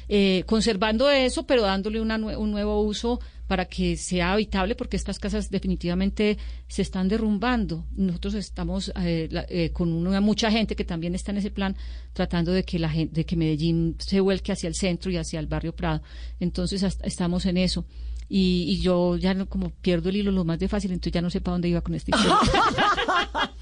[0.08, 3.18] eh, conservando eso, pero dándole una un nuevo uso
[3.52, 6.38] para que sea habitable, porque estas casas definitivamente
[6.68, 7.84] se están derrumbando.
[7.94, 11.76] Nosotros estamos eh, la- eh, con una, mucha gente que también está en ese plan,
[12.14, 15.38] tratando de que la gente, de que Medellín se vuelque hacia el centro y hacia
[15.38, 16.00] el barrio Prado.
[16.40, 17.84] Entonces hasta- estamos en eso.
[18.26, 21.20] Y, y yo ya no, como pierdo el hilo lo más de fácil, entonces ya
[21.20, 22.24] no sé para dónde iba con historia.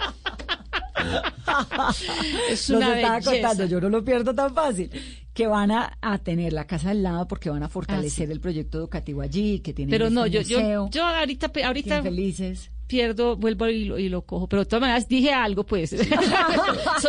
[2.51, 3.31] es una estaba belleza.
[3.31, 4.91] contando, yo no lo pierdo tan fácil,
[5.35, 8.79] que van a, a tener la casa al lado porque van a fortalecer el proyecto
[8.79, 10.61] educativo allí, que tienen Ah, Pero este no, yo, museo.
[10.87, 12.71] yo, yo ahorita, ahorita felices.
[12.87, 14.49] pierdo, vuelvo y lo, y lo cojo.
[14.49, 15.93] Pero de todas maneras dije algo, pues.
[15.93, 16.09] Eso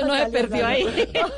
[0.06, 0.86] no se perdió ahí.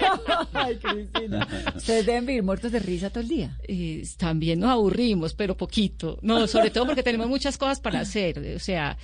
[0.53, 1.47] Ay, Cristina.
[1.75, 3.57] Ustedes deben vivir muertos de risa todo el día.
[3.67, 6.19] Eh, también nos aburrimos, pero poquito.
[6.21, 8.55] No, sobre todo porque tenemos muchas cosas para hacer.
[8.55, 8.97] O sea,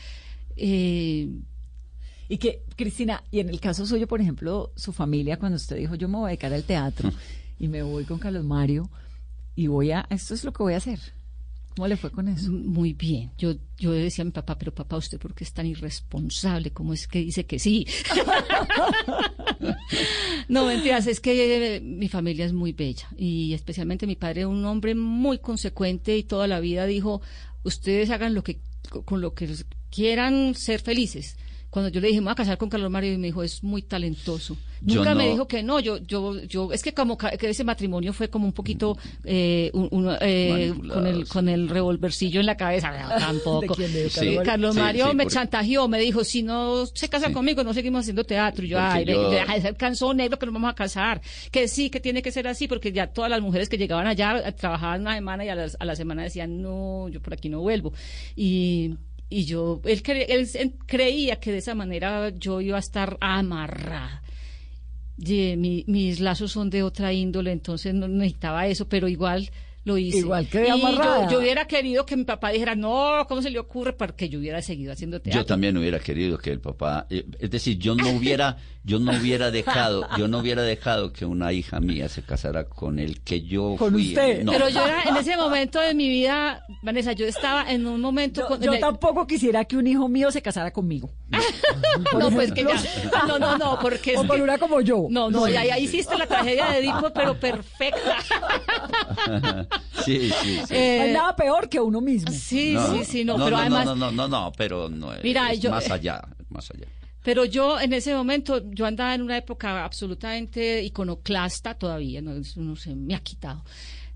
[0.58, 1.30] eh,
[2.30, 5.96] Y que, Cristina, y en el caso suyo, por ejemplo, su familia, cuando usted dijo,
[5.96, 7.12] yo me voy a dedicar al teatro
[7.60, 8.88] y me voy con Carlos Mario,
[9.56, 11.00] y voy a, esto es lo que voy a hacer.
[11.76, 12.52] ¿Cómo le fue con eso?
[12.52, 13.32] Muy bien.
[13.38, 16.72] Yo, yo decía a mi papá, pero papá, ¿usted por qué es tan irresponsable?
[16.72, 17.86] ¿Cómo es que dice que sí?
[20.50, 24.64] no, mentiras, es que eh, mi familia es muy bella y especialmente mi padre, un
[24.66, 27.22] hombre muy consecuente y toda la vida dijo,
[27.64, 28.60] ustedes hagan lo que,
[29.06, 29.54] con lo que
[29.90, 31.38] quieran ser felices.
[31.70, 33.64] Cuando yo le dije, me voy a casar con Carlos Mario, y me dijo, es
[33.64, 34.58] muy talentoso.
[34.82, 38.12] Yo Nunca me dijo que no, yo, yo, yo, es que como que ese matrimonio
[38.14, 42.56] fue como un poquito, eh, un- un, eh, con el, con el revolvercillo en la
[42.58, 43.76] cabeza, No, tampoco.
[43.76, 44.74] quién de Sí, Carlos?
[44.76, 48.00] Sí, Mario sí, me porque- chantajeó, me dijo, si no se casa conmigo, no seguimos
[48.02, 48.66] haciendo teatro.
[48.66, 49.62] Y yo, Porque ay, yo- deja de
[49.96, 51.22] ser negro que nos vamos a casar.
[51.52, 54.40] Que sí, que tiene que ser así, porque ya todas las mujeres que llegaban allá
[54.44, 57.50] eh, trabajaban una semana y a, las- a la semana decían, no, yo por aquí
[57.50, 57.94] no vuelvo.
[58.36, 58.96] Y,
[59.30, 64.24] y yo, él, cre- él creía que de esa manera yo iba a estar amarrada.
[65.18, 69.50] Y, mi- mis lazos son de otra índole, entonces no necesitaba eso, pero igual
[69.84, 70.20] lo hice.
[70.20, 71.26] Igual quedé Y amarrada.
[71.26, 73.94] Yo, yo hubiera querido que mi papá dijera, no, ¿cómo se le ocurre?
[73.94, 75.42] Para que yo hubiera seguido haciendo teatro.
[75.42, 78.58] Yo también hubiera querido que el papá, eh, es decir, yo no hubiera,
[78.90, 82.98] yo no hubiera dejado, yo no hubiera dejado que una hija mía se casara con
[83.00, 84.10] el que yo Con fui.
[84.10, 84.44] usted.
[84.44, 84.52] No.
[84.52, 88.46] Pero yo era, en ese momento de mi vida, Vanessa, yo estaba en un momento...
[88.48, 91.10] con- Yo en el- tampoco quisiera que un hijo mío se casara conmigo.
[92.20, 92.76] No, pues que ya.
[93.28, 95.06] No, no, no, porque es O con que- una como yo.
[95.10, 98.16] No, no, ya, ya hiciste la tragedia de Edipo, pero perfecta.
[100.06, 100.74] sí, sí, sí.
[100.76, 102.32] Eh, no hay nada peor que uno mismo.
[102.32, 103.86] Sí, No, sí, sí, no, no, pero no, además...
[103.86, 106.88] no, no, no, no, pero no, Mira, es yo- más allá, más allá.
[107.24, 112.76] Pero yo en ese momento, yo andaba en una época absolutamente iconoclasta todavía, no, no
[112.76, 113.64] se me ha quitado,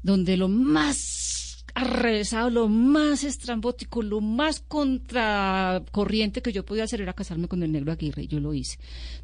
[0.01, 7.13] donde lo más arrevesado, lo más estrambótico, lo más contracorriente que yo podía hacer era
[7.13, 8.77] casarme con el negro Aguirre, y yo lo hice.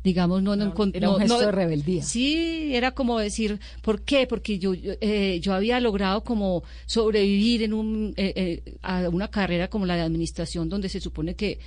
[0.03, 2.03] Digamos, no, no, con- era un no- gesto no- de rebeldía.
[2.03, 4.25] Sí, era como decir, ¿por qué?
[4.27, 8.33] Porque yo, yo, eh, yo había logrado como sobrevivir en un, eh,
[8.65, 11.59] eh, a una carrera como la de administración, donde se supone que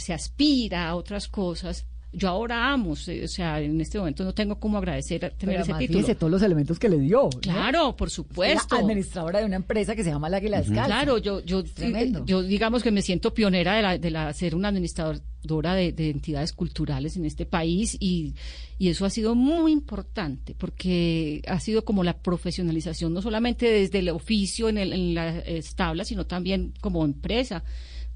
[0.00, 1.86] se aspira a otras cosas.
[2.12, 5.52] Yo ahora amo, o sea, en este momento no tengo cómo agradecer a tener Pero
[5.52, 5.98] ese además, título.
[6.00, 7.22] fíjese todos los elementos que le dio.
[7.32, 7.40] ¿no?
[7.40, 8.74] Claro, por supuesto.
[8.74, 10.86] Era administradora de una empresa que se llama La Águila Descalza.
[10.86, 12.26] Claro, yo, yo, tremendo.
[12.26, 16.10] yo digamos que me siento pionera de la, de la ser una administradora de, de
[16.10, 18.34] entidades culturales en este país y,
[18.76, 24.00] y eso ha sido muy importante porque ha sido como la profesionalización no solamente desde
[24.00, 27.62] el oficio en, el- en las tablas, sino también como empresa.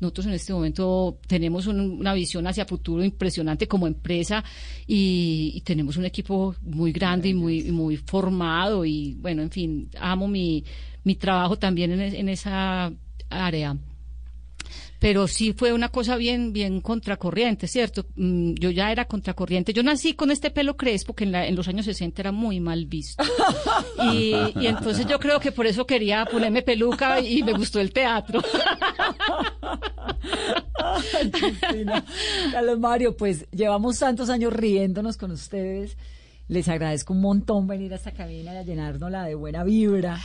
[0.00, 4.42] Nosotros en este momento tenemos un- una visión hacia futuro impresionante como empresa
[4.86, 9.88] y, y tenemos un equipo muy grande y muy, muy formado y bueno, en fin,
[9.98, 10.64] amo mi,
[11.04, 12.92] mi trabajo también en, en esa
[13.30, 13.76] área.
[15.00, 18.06] Pero sí fue una cosa bien, bien contracorriente, ¿cierto?
[18.16, 19.72] Mm, Yo ya era contracorriente.
[19.72, 22.60] Yo nací con este pelo crespo que en, la- en los años 60 era muy
[22.60, 23.22] mal visto.
[24.12, 27.92] Y, y entonces yo creo que por eso quería ponerme peluca y me gustó el
[27.92, 28.40] teatro.
[32.52, 35.96] Carlos Mario, pues llevamos tantos años riéndonos con ustedes.
[36.46, 40.20] Les agradezco un montón venir a esta cabina y a llenárnosla de buena vibra,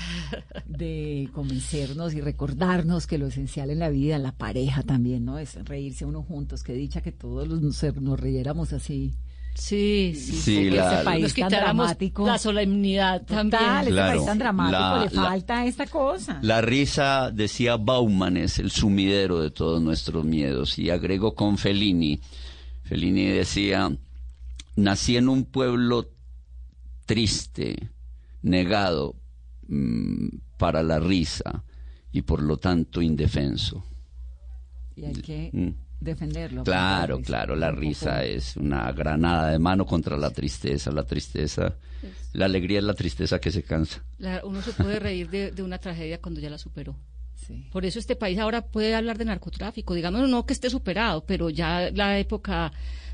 [0.66, 5.40] de convencernos y recordarnos que lo esencial en la vida, en la pareja también, ¿no?
[5.40, 6.64] Es reírse uno juntos.
[6.64, 7.62] Qué dicha que todos los-
[8.02, 9.14] nos, riéramos así.
[9.56, 10.34] Sí, sí.
[10.34, 12.26] Sí, la- ese país Nos tan dramático.
[12.26, 13.82] la solemnidad Total, también.
[13.82, 16.40] ese Claro, país tan dramático, la- le la- falta esta cosa.
[16.42, 20.78] La risa, decía Bauman, es el sumidero de todos nuestros miedos.
[20.80, 22.20] Y agregó con Fellini.
[22.84, 23.92] Fellini decía,
[24.80, 26.10] nací en un pueblo
[27.06, 27.92] triste,
[28.42, 29.16] negado
[29.68, 30.28] mm,
[30.58, 31.64] para la risa
[32.12, 33.84] y por lo tanto indefenso.
[34.96, 35.70] Y hay que Mm.
[36.00, 36.64] defenderlo.
[36.64, 40.92] Claro, claro, la risa es una granada de mano contra la tristeza.
[40.92, 41.78] La tristeza,
[42.34, 44.04] la alegría es la tristeza que se cansa.
[44.18, 46.96] La- uno se puede reír de, de una tragedia cuando ya la superó.
[47.72, 49.94] Por eso este país ahora puede hablar de narcotráfico.
[49.96, 52.72] Digamos, no que esté superado, pero ya la época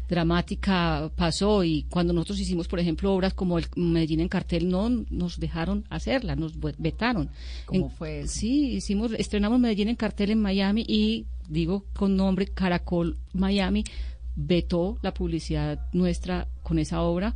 [0.07, 4.89] dramática pasó y cuando nosotros hicimos, por ejemplo, obras como el Medellín en cartel, no
[5.09, 7.29] nos dejaron hacerla, nos ve- vetaron.
[7.65, 8.33] ¿Cómo En- fue eso?
[8.33, 13.83] Sí, hicimos, estrenamos Medellín en cartel en Miami y digo con nombre Caracol Miami
[14.35, 17.33] vetó la publicidad nuestra con esa obra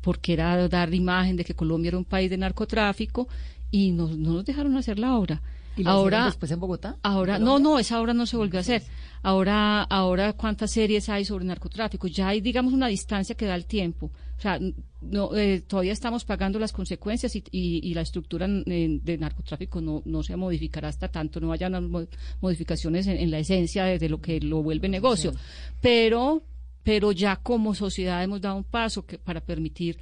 [0.00, 3.28] porque era dar la imagen de que Colombia era un país de narcotráfico
[3.70, 5.40] y nos- no nos dejaron hacer la obra.
[5.76, 6.96] ¿Y ahora después en Bogotá?
[7.02, 8.82] Ahora, ¿En no, no, esa obra no se volvió a hacer.
[9.22, 12.08] Ahora, ahora cuántas series hay sobre narcotráfico.
[12.08, 14.10] Ya hay, digamos, una distancia que da el tiempo.
[14.36, 14.58] O sea,
[15.00, 19.80] no, eh, todavía estamos pagando las consecuencias y, y- y la estructura eh, de narcotráfico
[19.80, 22.06] no, no se modificará hasta tanto, no hayan mo-
[22.40, 25.32] modificaciones en, en la esencia de, de lo que lo vuelve negocio.
[25.80, 26.42] Pero,
[26.82, 29.98] pero ya como sociedad hemos dado un paso que, para permitir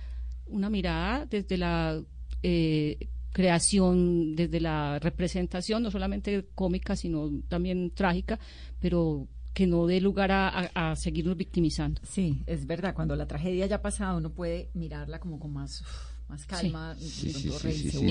[0.47, 2.01] una mirada desde la
[2.43, 2.97] eh,
[3.33, 8.39] creación desde la representación, no solamente cómica, sino también trágica,
[8.81, 12.01] pero que no dé lugar a, a- a seguirnos victimizando.
[12.05, 15.81] Sí, es verdad, cuando la tragedia ya ha pasado uno puede mirarla como con más,
[15.81, 16.95] uf, más calma.
[16.99, 17.33] Sí,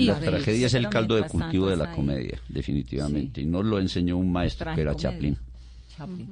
[0.04, 3.40] La tragedia es el caldo de cultivo de la comedia, definitivamente.
[3.40, 4.94] Y nos lo enseñó un maestro que era.
[4.94, 5.36] Chaplin.
[5.96, 6.28] Chaplin.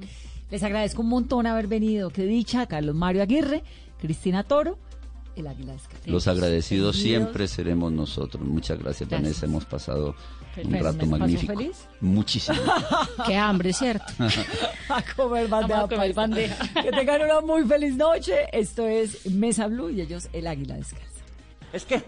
[0.51, 2.09] Les agradezco un montón haber venido.
[2.11, 3.63] Qué dicha, Carlos Mario Aguirre,
[3.99, 4.77] Cristina Toro,
[5.35, 6.09] el Águila Descalza.
[6.09, 8.43] Los agradecidos siempre seremos nosotros.
[8.45, 9.21] Muchas gracias, Gracias.
[9.21, 9.45] Vanessa.
[9.45, 10.15] Hemos pasado
[10.63, 11.53] un rato ¿Me pasó magnífico.
[11.57, 11.77] feliz?
[12.01, 12.57] Muchísimo.
[13.27, 14.05] Qué hambre, ¿cierto?
[14.89, 15.81] a comer bandeja.
[15.83, 16.81] A comer bandeja.
[16.81, 18.35] Que tengan una muy feliz noche.
[18.51, 21.07] Esto es Mesa Blue y ellos el Águila Descalza.
[21.71, 22.03] Es que,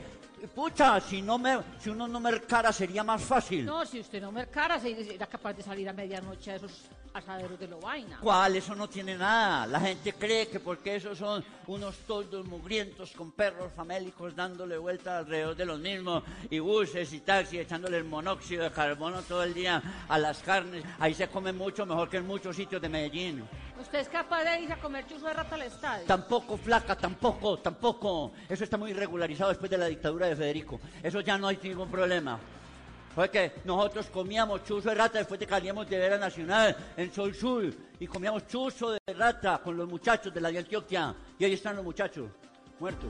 [0.48, 3.66] pucha, si, no me, si uno no mercara sería más fácil.
[3.66, 7.68] No, si usted no mercara, era capaz de salir a medianoche a esos asaderos de
[7.68, 8.20] Lobaina.
[8.22, 8.56] ¿Cuál?
[8.56, 9.68] Eso no tiene nada.
[9.68, 15.20] La gente cree que porque esos son unos toldos mugrientos con perros famélicos dándole vuelta
[15.20, 19.54] alrededor de los mismos y buses y taxis echándole el monóxido de carbono todo el
[19.54, 20.84] día a las carnes.
[21.00, 23.44] Ahí se come mucho mejor que en muchos sitios de Medellín.
[23.80, 26.06] ¿Usted es capaz de ir a comer chuzo de rata al estadio?
[26.06, 28.32] Tampoco, flaca, tampoco, tampoco.
[28.48, 30.80] Eso está muy regularizado después de la dictadura de Federico.
[31.02, 32.40] Eso ya no hay ningún problema.
[33.14, 37.12] Fue que nosotros comíamos chuzo de rata después de que salíamos de Vera Nacional en
[37.14, 41.14] Sol Sur y comíamos chuzo de rata con los muchachos de la Antioquia.
[41.38, 42.30] Y ahí están los muchachos,
[42.80, 43.10] muertos.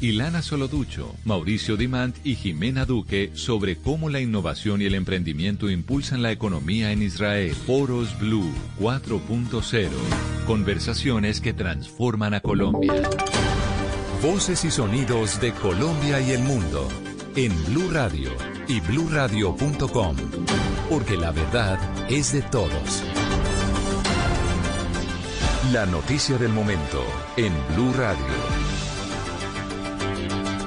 [0.00, 6.22] Ilana Soloducho, Mauricio Dimant y Jimena Duque sobre cómo la innovación y el emprendimiento impulsan
[6.22, 7.54] la economía en Israel.
[7.54, 9.88] Foros Blue 4.0.
[10.46, 12.94] Conversaciones que transforman a Colombia.
[14.22, 16.88] Voces y sonidos de Colombia y el mundo
[17.36, 18.30] en Blue Radio
[18.68, 20.16] y bluradio.com,
[20.88, 21.78] porque la verdad
[22.10, 23.02] es de todos.
[25.72, 27.04] La noticia del momento
[27.36, 28.69] en Blue Radio.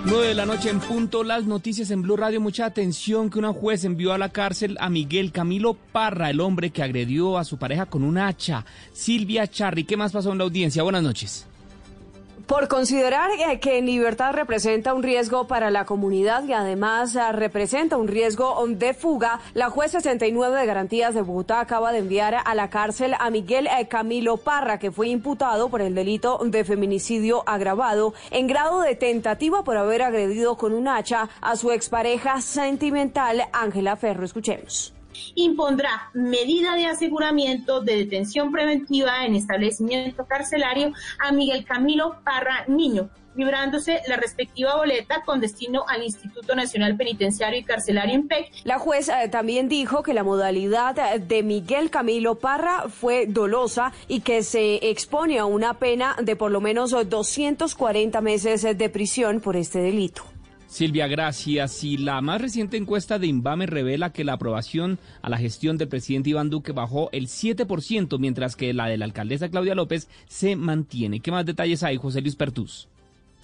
[0.05, 2.41] 9 de la noche en punto, las noticias en Blue Radio.
[2.41, 6.71] Mucha atención que una juez envió a la cárcel a Miguel Camilo Parra, el hombre
[6.71, 8.65] que agredió a su pareja con un hacha.
[8.91, 10.83] Silvia Charri, ¿qué más pasó en la audiencia?
[10.83, 11.47] Buenas noches.
[12.47, 17.95] Por considerar eh, que libertad representa un riesgo para la comunidad y además eh, representa
[17.95, 22.53] un riesgo de fuga, la juez 69 de garantías de Bogotá acaba de enviar a
[22.53, 27.43] la cárcel a Miguel eh, Camilo Parra, que fue imputado por el delito de feminicidio
[27.47, 33.43] agravado en grado de tentativa por haber agredido con un hacha a su expareja sentimental
[33.53, 34.25] Ángela Ferro.
[34.25, 34.92] Escuchemos
[35.35, 43.09] impondrá medida de aseguramiento de detención preventiva en establecimiento carcelario a Miguel Camilo Parra Niño,
[43.35, 48.51] librándose la respectiva boleta con destino al Instituto Nacional Penitenciario y Carcelario IMPEC.
[48.63, 53.91] La juez eh, también dijo que la modalidad eh, de Miguel Camilo Parra fue dolosa
[54.07, 59.41] y que se expone a una pena de por lo menos 240 meses de prisión
[59.41, 60.32] por este delito.
[60.73, 61.83] Silvia, gracias.
[61.83, 65.87] Y la más reciente encuesta de Invame revela que la aprobación a la gestión del
[65.87, 70.55] presidente Iván Duque bajó el 7%, mientras que la de la alcaldesa Claudia López se
[70.55, 71.19] mantiene.
[71.19, 72.89] ¿Qué más detalles hay, José Luis Pertús?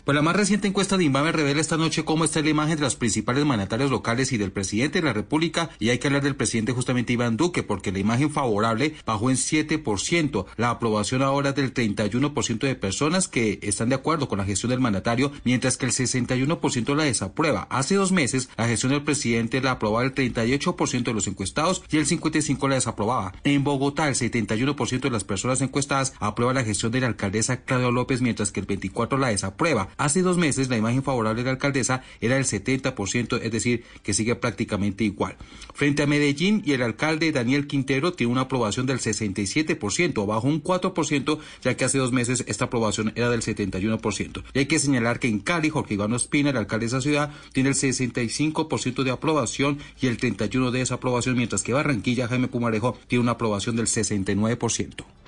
[0.05, 2.81] Pues la más reciente encuesta de Inbame revela esta noche cómo está la imagen de
[2.81, 5.69] los principales mandatarios locales y del presidente de la República.
[5.77, 9.35] Y hay que hablar del presidente justamente Iván Duque, porque la imagen favorable bajó en
[9.35, 10.45] 7%.
[10.57, 14.71] La aprobación ahora es del 31% de personas que están de acuerdo con la gestión
[14.71, 17.67] del mandatario, mientras que el 61% la desaprueba.
[17.69, 21.97] Hace dos meses, la gestión del presidente la aprobaba el 38% de los encuestados y
[21.97, 23.33] el 55% la desaprobaba.
[23.43, 27.91] En Bogotá, el 71% de las personas encuestadas aprueba la gestión de la alcaldesa Claudia
[27.91, 29.88] López, mientras que el 24% la desaprueba.
[29.97, 34.13] Hace dos meses la imagen favorable de la alcaldesa era del 70%, es decir, que
[34.13, 35.35] sigue prácticamente igual.
[35.73, 40.63] Frente a Medellín y el alcalde Daniel Quintero tiene una aprobación del 67%, bajo un
[40.63, 44.43] 4%, ya que hace dos meses esta aprobación era del 71%.
[44.53, 47.31] Y hay que señalar que en Cali, Jorge Iván Ospina, el alcalde de esa ciudad,
[47.53, 52.97] tiene el 65% de aprobación y el 31% de desaprobación, mientras que Barranquilla, Jaime Pumarejo,
[53.07, 55.18] tiene una aprobación del 69%.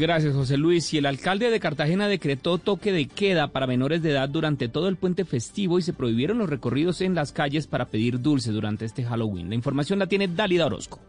[0.00, 0.94] Gracias, José Luis.
[0.94, 4.88] Y el alcalde de Cartagena decretó toque de queda para menores de edad durante todo
[4.88, 8.86] el puente festivo y se prohibieron los recorridos en las calles para pedir dulce durante
[8.86, 9.50] este Halloween.
[9.50, 11.00] La información la tiene Dálida Orozco.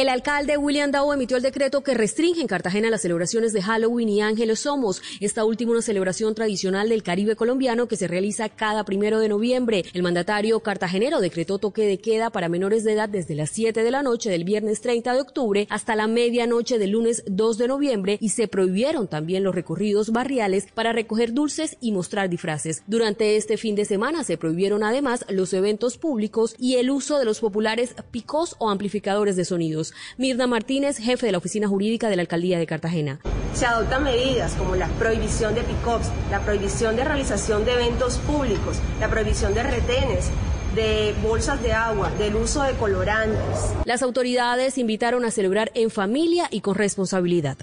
[0.00, 4.08] El alcalde William Dow emitió el decreto que restringe en Cartagena las celebraciones de Halloween
[4.08, 5.02] y Ángeles Somos.
[5.20, 9.84] Esta última una celebración tradicional del Caribe colombiano que se realiza cada primero de noviembre.
[9.92, 13.90] El mandatario cartagenero decretó toque de queda para menores de edad desde las 7 de
[13.90, 18.16] la noche del viernes 30 de octubre hasta la medianoche del lunes 2 de noviembre
[18.22, 22.84] y se prohibieron también los recorridos barriales para recoger dulces y mostrar disfraces.
[22.86, 27.26] Durante este fin de semana se prohibieron además los eventos públicos y el uso de
[27.26, 29.89] los populares picos o amplificadores de sonidos.
[30.16, 33.20] Mirna Martínez, jefe de la oficina jurídica de la alcaldía de Cartagena.
[33.54, 38.78] Se adoptan medidas como la prohibición de pick-ups, la prohibición de realización de eventos públicos,
[39.00, 40.30] la prohibición de retenes,
[40.74, 43.74] de bolsas de agua, del uso de colorantes.
[43.84, 47.56] Las autoridades invitaron a celebrar en familia y con responsabilidad.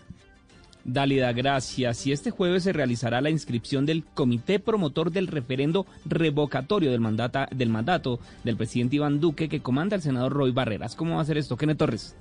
[0.88, 2.08] Dálida, gracias.
[2.08, 7.50] Y este jueves se realizará la inscripción del comité promotor del referendo revocatorio del, mandata,
[7.54, 10.96] del mandato del presidente Iván Duque que comanda el senador Roy Barreras.
[10.96, 12.16] ¿Cómo va a ser esto, Kenneth Torres?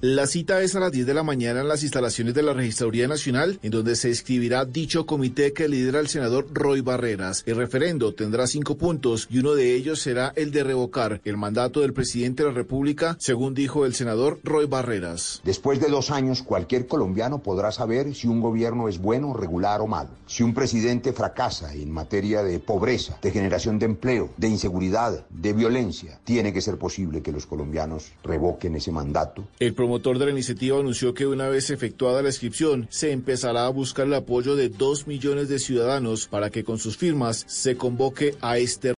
[0.00, 3.08] La cita es a las 10 de la mañana en las instalaciones de la Registraduría
[3.08, 7.42] Nacional, en donde se escribirá dicho comité que lidera el senador Roy Barreras.
[7.46, 11.80] El referendo tendrá cinco puntos y uno de ellos será el de revocar el mandato
[11.80, 15.40] del presidente de la República, según dijo el senador Roy Barreras.
[15.42, 19.88] Después de dos años, cualquier colombiano podrá saber si un gobierno es bueno, regular o
[19.88, 20.10] malo.
[20.28, 25.52] Si un presidente fracasa en materia de pobreza, de generación de empleo, de inseguridad, de
[25.52, 29.44] violencia, tiene que ser posible que los colombianos revoquen ese mandato.
[29.58, 33.70] El promotor de la iniciativa anunció que una vez efectuada la inscripción, se empezará a
[33.70, 38.34] buscar el apoyo de dos millones de ciudadanos para que con sus firmas se convoque
[38.42, 38.90] a este